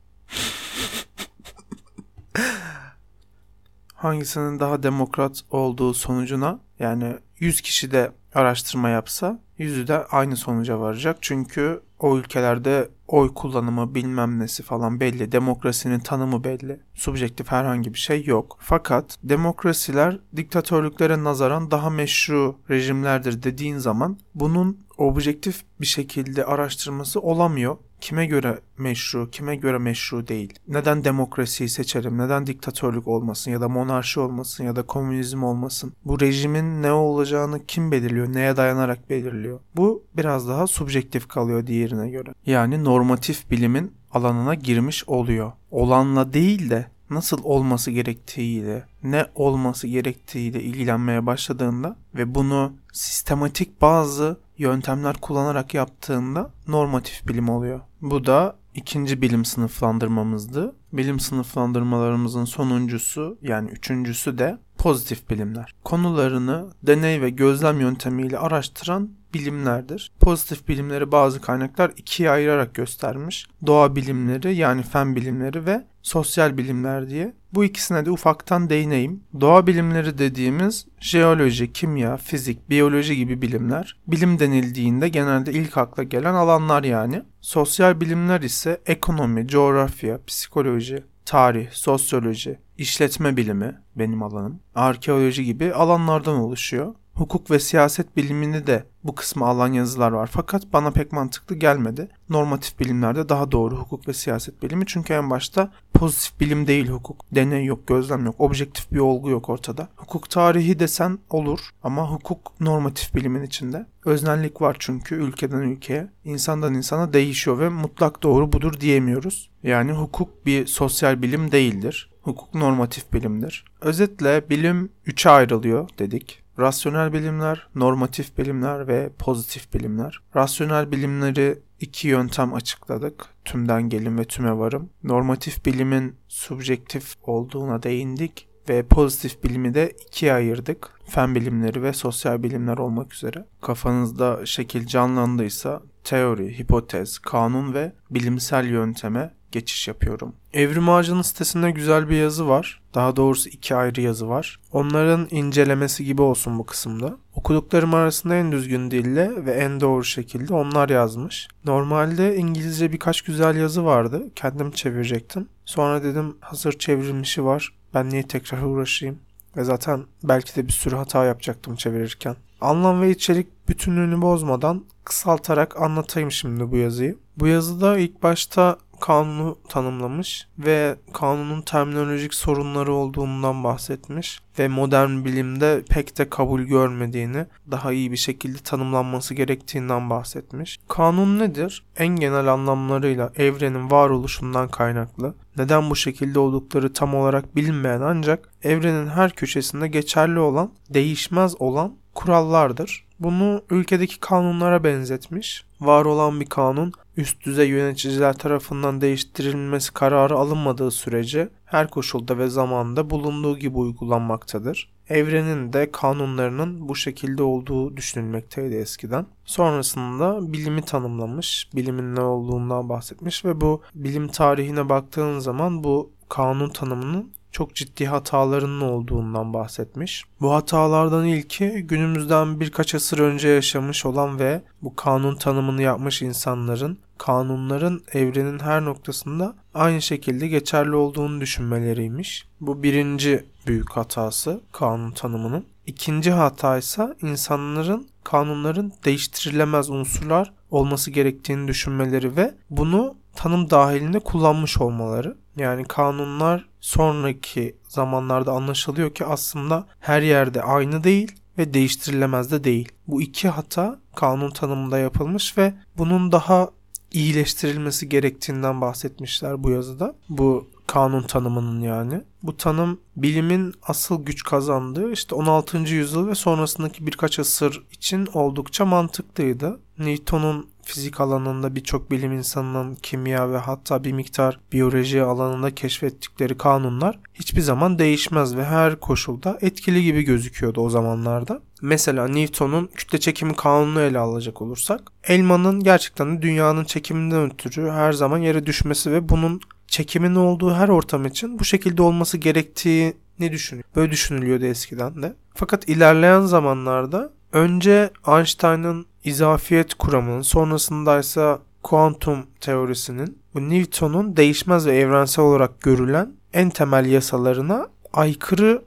Hangisinin 3.94 4.60
daha 4.60 4.82
demokrat 4.82 5.44
olduğu 5.50 5.94
sonucuna 5.94 6.60
yani 6.78 7.18
100 7.40 7.60
kişi 7.60 7.90
de 7.90 8.12
araştırma 8.34 8.88
yapsa 8.88 9.40
yüzü 9.58 9.88
de 9.88 10.04
aynı 10.04 10.36
sonuca 10.36 10.80
varacak. 10.80 11.18
Çünkü 11.20 11.80
o 11.98 12.18
ülkelerde 12.18 12.88
oy 13.08 13.34
kullanımı 13.34 13.94
bilmem 13.94 14.38
nesi 14.38 14.62
falan 14.62 15.00
belli. 15.00 15.32
Demokrasinin 15.32 15.98
tanımı 15.98 16.44
belli. 16.44 16.80
Subjektif 16.94 17.50
herhangi 17.50 17.94
bir 17.94 17.98
şey 17.98 18.24
yok. 18.24 18.56
Fakat 18.60 19.18
demokrasiler 19.22 20.18
diktatörlüklere 20.36 21.24
nazaran 21.24 21.70
daha 21.70 21.90
meşru 21.90 22.56
rejimlerdir 22.70 23.42
dediğin 23.42 23.78
zaman 23.78 24.18
bunun 24.34 24.78
objektif 24.98 25.62
bir 25.80 25.86
şekilde 25.86 26.44
araştırması 26.44 27.20
olamıyor 27.20 27.76
kime 28.00 28.26
göre 28.26 28.58
meşru, 28.78 29.30
kime 29.30 29.56
göre 29.56 29.78
meşru 29.78 30.28
değil? 30.28 30.54
Neden 30.68 31.04
demokrasiyi 31.04 31.68
seçerim? 31.68 32.18
Neden 32.18 32.46
diktatörlük 32.46 33.08
olmasın 33.08 33.50
ya 33.50 33.60
da 33.60 33.68
monarşi 33.68 34.20
olmasın 34.20 34.64
ya 34.64 34.76
da 34.76 34.82
komünizm 34.82 35.42
olmasın? 35.42 35.92
Bu 36.04 36.20
rejimin 36.20 36.82
ne 36.82 36.92
olacağını 36.92 37.66
kim 37.66 37.92
belirliyor? 37.92 38.34
Neye 38.34 38.56
dayanarak 38.56 39.10
belirliyor? 39.10 39.60
Bu 39.76 40.02
biraz 40.16 40.48
daha 40.48 40.66
subjektif 40.66 41.28
kalıyor 41.28 41.66
diğerine 41.66 42.10
göre. 42.10 42.34
Yani 42.46 42.84
normatif 42.84 43.50
bilimin 43.50 43.92
alanına 44.10 44.54
girmiş 44.54 45.04
oluyor. 45.06 45.52
Olanla 45.70 46.32
değil 46.32 46.70
de 46.70 46.86
nasıl 47.10 47.44
olması 47.44 47.90
gerektiğiyle, 47.90 48.84
ne 49.02 49.26
olması 49.34 49.86
gerektiğiyle 49.86 50.62
ilgilenmeye 50.62 51.26
başladığında 51.26 51.96
ve 52.14 52.34
bunu 52.34 52.72
sistematik 52.92 53.80
bazı 53.80 54.36
yöntemler 54.58 55.16
kullanarak 55.16 55.74
yaptığında 55.74 56.50
normatif 56.68 57.28
bilim 57.28 57.48
oluyor. 57.48 57.80
Bu 58.00 58.26
da 58.26 58.56
ikinci 58.74 59.22
bilim 59.22 59.44
sınıflandırmamızdı. 59.44 60.76
Bilim 60.92 61.20
sınıflandırmalarımızın 61.20 62.44
sonuncusu 62.44 63.38
yani 63.42 63.70
üçüncüsü 63.70 64.38
de 64.38 64.58
pozitif 64.78 65.30
bilimler. 65.30 65.74
Konularını 65.84 66.70
deney 66.82 67.22
ve 67.22 67.30
gözlem 67.30 67.80
yöntemiyle 67.80 68.38
araştıran 68.38 69.10
bilimlerdir. 69.34 70.12
Pozitif 70.20 70.68
bilimleri 70.68 71.12
bazı 71.12 71.40
kaynaklar 71.40 71.92
ikiye 71.96 72.30
ayırarak 72.30 72.74
göstermiş. 72.74 73.46
Doğa 73.66 73.96
bilimleri 73.96 74.54
yani 74.56 74.82
fen 74.82 75.16
bilimleri 75.16 75.66
ve 75.66 75.84
sosyal 76.02 76.56
bilimler 76.56 77.10
diye. 77.10 77.34
Bu 77.52 77.64
ikisine 77.64 78.06
de 78.06 78.10
ufaktan 78.10 78.70
değineyim. 78.70 79.24
Doğa 79.40 79.66
bilimleri 79.66 80.18
dediğimiz 80.18 80.86
jeoloji, 81.00 81.72
kimya, 81.72 82.16
fizik, 82.16 82.70
biyoloji 82.70 83.16
gibi 83.16 83.42
bilimler. 83.42 83.96
Bilim 84.06 84.38
denildiğinde 84.38 85.08
genelde 85.08 85.52
ilk 85.52 85.78
akla 85.78 86.02
gelen 86.02 86.34
alanlar 86.34 86.84
yani. 86.84 87.22
Sosyal 87.40 88.00
bilimler 88.00 88.40
ise 88.40 88.80
ekonomi, 88.86 89.48
coğrafya, 89.48 90.18
psikoloji, 90.26 91.04
tarih, 91.24 91.70
sosyoloji, 91.70 92.58
işletme 92.78 93.36
bilimi 93.36 93.80
benim 93.96 94.22
alanım, 94.22 94.60
arkeoloji 94.74 95.44
gibi 95.44 95.74
alanlardan 95.74 96.36
oluşuyor 96.36 96.94
hukuk 97.20 97.50
ve 97.50 97.58
siyaset 97.58 98.16
bilimini 98.16 98.66
de 98.66 98.84
bu 99.04 99.14
kısmı 99.14 99.46
alan 99.46 99.72
yazılar 99.72 100.12
var. 100.12 100.30
Fakat 100.32 100.72
bana 100.72 100.90
pek 100.90 101.12
mantıklı 101.12 101.54
gelmedi. 101.54 102.08
Normatif 102.28 102.80
bilimlerde 102.80 103.28
daha 103.28 103.52
doğru 103.52 103.76
hukuk 103.76 104.08
ve 104.08 104.12
siyaset 104.12 104.62
bilimi. 104.62 104.84
Çünkü 104.86 105.12
en 105.12 105.30
başta 105.30 105.72
pozitif 105.94 106.40
bilim 106.40 106.66
değil 106.66 106.88
hukuk. 106.88 107.24
Deney 107.34 107.64
yok, 107.64 107.86
gözlem 107.86 108.24
yok, 108.24 108.34
objektif 108.38 108.92
bir 108.92 108.98
olgu 108.98 109.30
yok 109.30 109.48
ortada. 109.48 109.88
Hukuk 109.96 110.30
tarihi 110.30 110.78
desen 110.78 111.18
olur 111.30 111.60
ama 111.82 112.10
hukuk 112.10 112.60
normatif 112.60 113.14
bilimin 113.14 113.42
içinde. 113.42 113.86
Öznellik 114.04 114.62
var 114.62 114.76
çünkü 114.78 115.14
ülkeden 115.14 115.58
ülkeye, 115.58 116.10
insandan 116.24 116.74
insana 116.74 117.12
değişiyor 117.12 117.58
ve 117.58 117.68
mutlak 117.68 118.22
doğru 118.22 118.52
budur 118.52 118.80
diyemiyoruz. 118.80 119.50
Yani 119.62 119.92
hukuk 119.92 120.46
bir 120.46 120.66
sosyal 120.66 121.22
bilim 121.22 121.52
değildir. 121.52 122.10
Hukuk 122.22 122.54
normatif 122.54 123.12
bilimdir. 123.12 123.64
Özetle 123.80 124.50
bilim 124.50 124.92
üçe 125.06 125.30
ayrılıyor 125.30 125.88
dedik. 125.98 126.42
Rasyonel 126.60 127.12
bilimler, 127.12 127.68
normatif 127.74 128.38
bilimler 128.38 128.88
ve 128.88 129.10
pozitif 129.18 129.74
bilimler. 129.74 130.20
Rasyonel 130.36 130.92
bilimleri 130.92 131.58
iki 131.80 132.08
yöntem 132.08 132.54
açıkladık. 132.54 133.26
Tümden 133.44 133.82
gelin 133.82 134.18
ve 134.18 134.24
tüme 134.24 134.58
varım. 134.58 134.90
Normatif 135.04 135.66
bilimin 135.66 136.16
subjektif 136.28 137.14
olduğuna 137.22 137.82
değindik 137.82 138.48
ve 138.68 138.82
pozitif 138.82 139.44
bilimi 139.44 139.74
de 139.74 139.92
ikiye 140.06 140.32
ayırdık. 140.32 140.90
Fen 141.06 141.34
bilimleri 141.34 141.82
ve 141.82 141.92
sosyal 141.92 142.42
bilimler 142.42 142.78
olmak 142.78 143.14
üzere. 143.14 143.46
Kafanızda 143.62 144.46
şekil 144.46 144.86
canlandıysa 144.86 145.82
teori, 146.04 146.58
hipotez, 146.58 147.18
kanun 147.18 147.74
ve 147.74 147.92
bilimsel 148.10 148.66
yönteme 148.66 149.34
geçiş 149.52 149.88
yapıyorum. 149.88 150.34
Evrim 150.52 150.88
Ağacı'nın 150.88 151.22
sitesinde 151.22 151.70
güzel 151.70 152.08
bir 152.08 152.16
yazı 152.16 152.48
var. 152.48 152.79
Daha 152.94 153.16
doğrusu 153.16 153.48
iki 153.48 153.74
ayrı 153.74 154.00
yazı 154.00 154.28
var. 154.28 154.60
Onların 154.72 155.28
incelemesi 155.30 156.04
gibi 156.04 156.22
olsun 156.22 156.58
bu 156.58 156.66
kısımda. 156.66 157.16
Okuduklarım 157.34 157.94
arasında 157.94 158.34
en 158.36 158.52
düzgün 158.52 158.90
dille 158.90 159.44
ve 159.46 159.52
en 159.52 159.80
doğru 159.80 160.04
şekilde 160.04 160.54
onlar 160.54 160.88
yazmış. 160.88 161.48
Normalde 161.64 162.36
İngilizce 162.36 162.92
birkaç 162.92 163.22
güzel 163.22 163.56
yazı 163.56 163.84
vardı. 163.84 164.22
Kendim 164.34 164.70
çevirecektim. 164.70 165.48
Sonra 165.64 166.02
dedim 166.02 166.36
hazır 166.40 166.72
çevrilmişi 166.72 167.44
var. 167.44 167.72
Ben 167.94 168.10
niye 168.10 168.22
tekrar 168.22 168.62
uğraşayım? 168.62 169.18
Ve 169.56 169.64
zaten 169.64 170.04
belki 170.22 170.56
de 170.56 170.66
bir 170.66 170.72
sürü 170.72 170.96
hata 170.96 171.24
yapacaktım 171.24 171.76
çevirirken. 171.76 172.36
Anlam 172.60 173.02
ve 173.02 173.10
içerik 173.10 173.68
bütünlüğünü 173.68 174.22
bozmadan 174.22 174.84
kısaltarak 175.04 175.82
anlatayım 175.82 176.32
şimdi 176.32 176.70
bu 176.70 176.76
yazıyı. 176.76 177.18
Bu 177.36 177.46
yazıda 177.46 177.98
ilk 177.98 178.22
başta 178.22 178.78
kanunu 179.00 179.58
tanımlamış 179.68 180.48
ve 180.58 180.96
kanunun 181.12 181.62
terminolojik 181.62 182.34
sorunları 182.34 182.92
olduğundan 182.92 183.64
bahsetmiş 183.64 184.40
ve 184.58 184.68
modern 184.68 185.24
bilimde 185.24 185.82
pek 185.90 186.18
de 186.18 186.28
kabul 186.28 186.60
görmediğini, 186.60 187.46
daha 187.70 187.92
iyi 187.92 188.12
bir 188.12 188.16
şekilde 188.16 188.58
tanımlanması 188.58 189.34
gerektiğinden 189.34 190.10
bahsetmiş. 190.10 190.78
Kanun 190.88 191.38
nedir? 191.38 191.84
En 191.96 192.08
genel 192.08 192.52
anlamlarıyla 192.52 193.32
evrenin 193.36 193.90
varoluşundan 193.90 194.68
kaynaklı, 194.68 195.34
neden 195.56 195.90
bu 195.90 195.96
şekilde 195.96 196.38
oldukları 196.38 196.92
tam 196.92 197.14
olarak 197.14 197.56
bilinmeyen 197.56 198.00
ancak 198.00 198.48
evrenin 198.62 199.06
her 199.06 199.30
köşesinde 199.30 199.88
geçerli 199.88 200.38
olan, 200.38 200.72
değişmez 200.90 201.60
olan 201.60 201.96
kurallardır. 202.14 203.04
Bunu 203.20 203.62
ülkedeki 203.70 204.20
kanunlara 204.20 204.84
benzetmiş. 204.84 205.64
Var 205.80 206.04
olan 206.04 206.40
bir 206.40 206.46
kanun 206.46 206.92
üst 207.16 207.46
düzey 207.46 207.68
yöneticiler 207.68 208.32
tarafından 208.32 209.00
değiştirilmesi 209.00 209.92
kararı 209.92 210.34
alınmadığı 210.34 210.90
sürece 210.90 211.48
her 211.64 211.90
koşulda 211.90 212.38
ve 212.38 212.48
zamanda 212.48 213.10
bulunduğu 213.10 213.58
gibi 213.58 213.78
uygulanmaktadır. 213.78 214.90
Evrenin 215.08 215.72
de 215.72 215.92
kanunlarının 215.92 216.88
bu 216.88 216.96
şekilde 216.96 217.42
olduğu 217.42 217.96
düşünülmekteydi 217.96 218.74
eskiden. 218.74 219.26
Sonrasında 219.44 220.52
bilimi 220.52 220.82
tanımlamış, 220.82 221.68
bilimin 221.74 222.14
ne 222.16 222.20
olduğundan 222.20 222.88
bahsetmiş 222.88 223.44
ve 223.44 223.60
bu 223.60 223.82
bilim 223.94 224.28
tarihine 224.28 224.88
baktığın 224.88 225.38
zaman 225.38 225.84
bu 225.84 226.12
kanun 226.28 226.68
tanımının 226.68 227.32
çok 227.52 227.74
ciddi 227.74 228.06
hatalarının 228.06 228.80
olduğundan 228.80 229.52
bahsetmiş. 229.54 230.24
Bu 230.40 230.54
hatalardan 230.54 231.24
ilki 231.24 231.68
günümüzden 231.68 232.60
birkaç 232.60 232.94
asır 232.94 233.18
önce 233.18 233.48
yaşamış 233.48 234.06
olan 234.06 234.38
ve 234.38 234.62
bu 234.82 234.96
kanun 234.96 235.36
tanımını 235.36 235.82
yapmış 235.82 236.22
insanların 236.22 236.98
kanunların 237.18 238.00
evrenin 238.12 238.58
her 238.58 238.84
noktasında 238.84 239.54
aynı 239.74 240.02
şekilde 240.02 240.48
geçerli 240.48 240.94
olduğunu 240.96 241.40
düşünmeleriymiş. 241.40 242.48
Bu 242.60 242.82
birinci 242.82 243.44
büyük 243.66 243.90
hatası 243.90 244.60
kanun 244.72 245.10
tanımının. 245.10 245.64
İkinci 245.86 246.30
hata 246.30 246.78
ise 246.78 247.16
insanların 247.22 248.08
kanunların 248.24 248.92
değiştirilemez 249.04 249.90
unsurlar 249.90 250.52
olması 250.70 251.10
gerektiğini 251.10 251.68
düşünmeleri 251.68 252.36
ve 252.36 252.54
bunu 252.70 253.14
tanım 253.34 253.70
dahilinde 253.70 254.18
kullanmış 254.18 254.78
olmaları. 254.78 255.36
Yani 255.60 255.84
kanunlar 255.84 256.68
sonraki 256.80 257.76
zamanlarda 257.88 258.52
anlaşılıyor 258.52 259.14
ki 259.14 259.24
aslında 259.24 259.86
her 260.00 260.22
yerde 260.22 260.62
aynı 260.62 261.04
değil 261.04 261.32
ve 261.58 261.74
değiştirilemez 261.74 262.50
de 262.50 262.64
değil. 262.64 262.92
Bu 263.06 263.22
iki 263.22 263.48
hata 263.48 264.00
kanun 264.14 264.50
tanımında 264.50 264.98
yapılmış 264.98 265.58
ve 265.58 265.74
bunun 265.98 266.32
daha 266.32 266.70
iyileştirilmesi 267.12 268.08
gerektiğinden 268.08 268.80
bahsetmişler 268.80 269.64
bu 269.64 269.70
yazıda. 269.70 270.14
Bu 270.28 270.68
kanun 270.86 271.22
tanımının 271.22 271.80
yani. 271.80 272.22
Bu 272.42 272.56
tanım 272.56 273.00
bilimin 273.16 273.74
asıl 273.82 274.24
güç 274.24 274.42
kazandığı 274.42 275.12
işte 275.12 275.34
16. 275.34 275.78
yüzyıl 275.78 276.28
ve 276.28 276.34
sonrasındaki 276.34 277.06
birkaç 277.06 277.38
asır 277.38 277.82
için 277.92 278.28
oldukça 278.34 278.84
mantıklıydı. 278.84 279.80
Newton'un 279.98 280.66
fizik 280.90 281.20
alanında 281.20 281.76
birçok 281.76 282.10
bilim 282.10 282.32
insanının 282.32 282.94
kimya 282.94 283.52
ve 283.52 283.56
hatta 283.56 284.04
bir 284.04 284.12
miktar 284.12 284.60
biyoloji 284.72 285.22
alanında 285.22 285.74
keşfettikleri 285.74 286.58
kanunlar 286.58 287.18
hiçbir 287.34 287.60
zaman 287.60 287.98
değişmez 287.98 288.56
ve 288.56 288.64
her 288.64 289.00
koşulda 289.00 289.58
etkili 289.60 290.02
gibi 290.02 290.22
gözüküyordu 290.22 290.80
o 290.80 290.90
zamanlarda. 290.90 291.60
Mesela 291.82 292.28
Newton'un 292.28 292.86
kütle 292.94 293.20
çekimi 293.20 293.56
kanunu 293.56 294.00
ele 294.00 294.18
alacak 294.18 294.62
olursak 294.62 295.12
elmanın 295.24 295.80
gerçekten 295.80 296.36
de 296.36 296.42
dünyanın 296.42 296.84
çekiminden 296.84 297.52
ötürü 297.52 297.90
her 297.90 298.12
zaman 298.12 298.38
yere 298.38 298.66
düşmesi 298.66 299.12
ve 299.12 299.28
bunun 299.28 299.60
çekimin 299.86 300.34
olduğu 300.34 300.74
her 300.74 300.88
ortam 300.88 301.26
için 301.26 301.58
bu 301.58 301.64
şekilde 301.64 302.02
olması 302.02 302.38
gerektiğini 302.38 303.52
düşünüyor. 303.52 303.84
Böyle 303.96 304.12
düşünülüyordu 304.12 304.64
eskiden 304.64 305.22
de. 305.22 305.34
Fakat 305.54 305.88
ilerleyen 305.88 306.40
zamanlarda 306.40 307.32
önce 307.52 308.10
Einstein'ın 308.28 309.06
izafiyet 309.24 309.94
kuramının 309.94 310.42
sonrasında 310.42 311.18
ise 311.18 311.58
kuantum 311.82 312.46
teorisinin 312.60 313.38
Newton'un 313.54 314.36
değişmez 314.36 314.86
ve 314.86 314.96
evrensel 314.96 315.44
olarak 315.44 315.80
görülen 315.80 316.32
en 316.52 316.70
temel 316.70 317.06
yasalarına 317.06 317.88
aykırı 318.12 318.82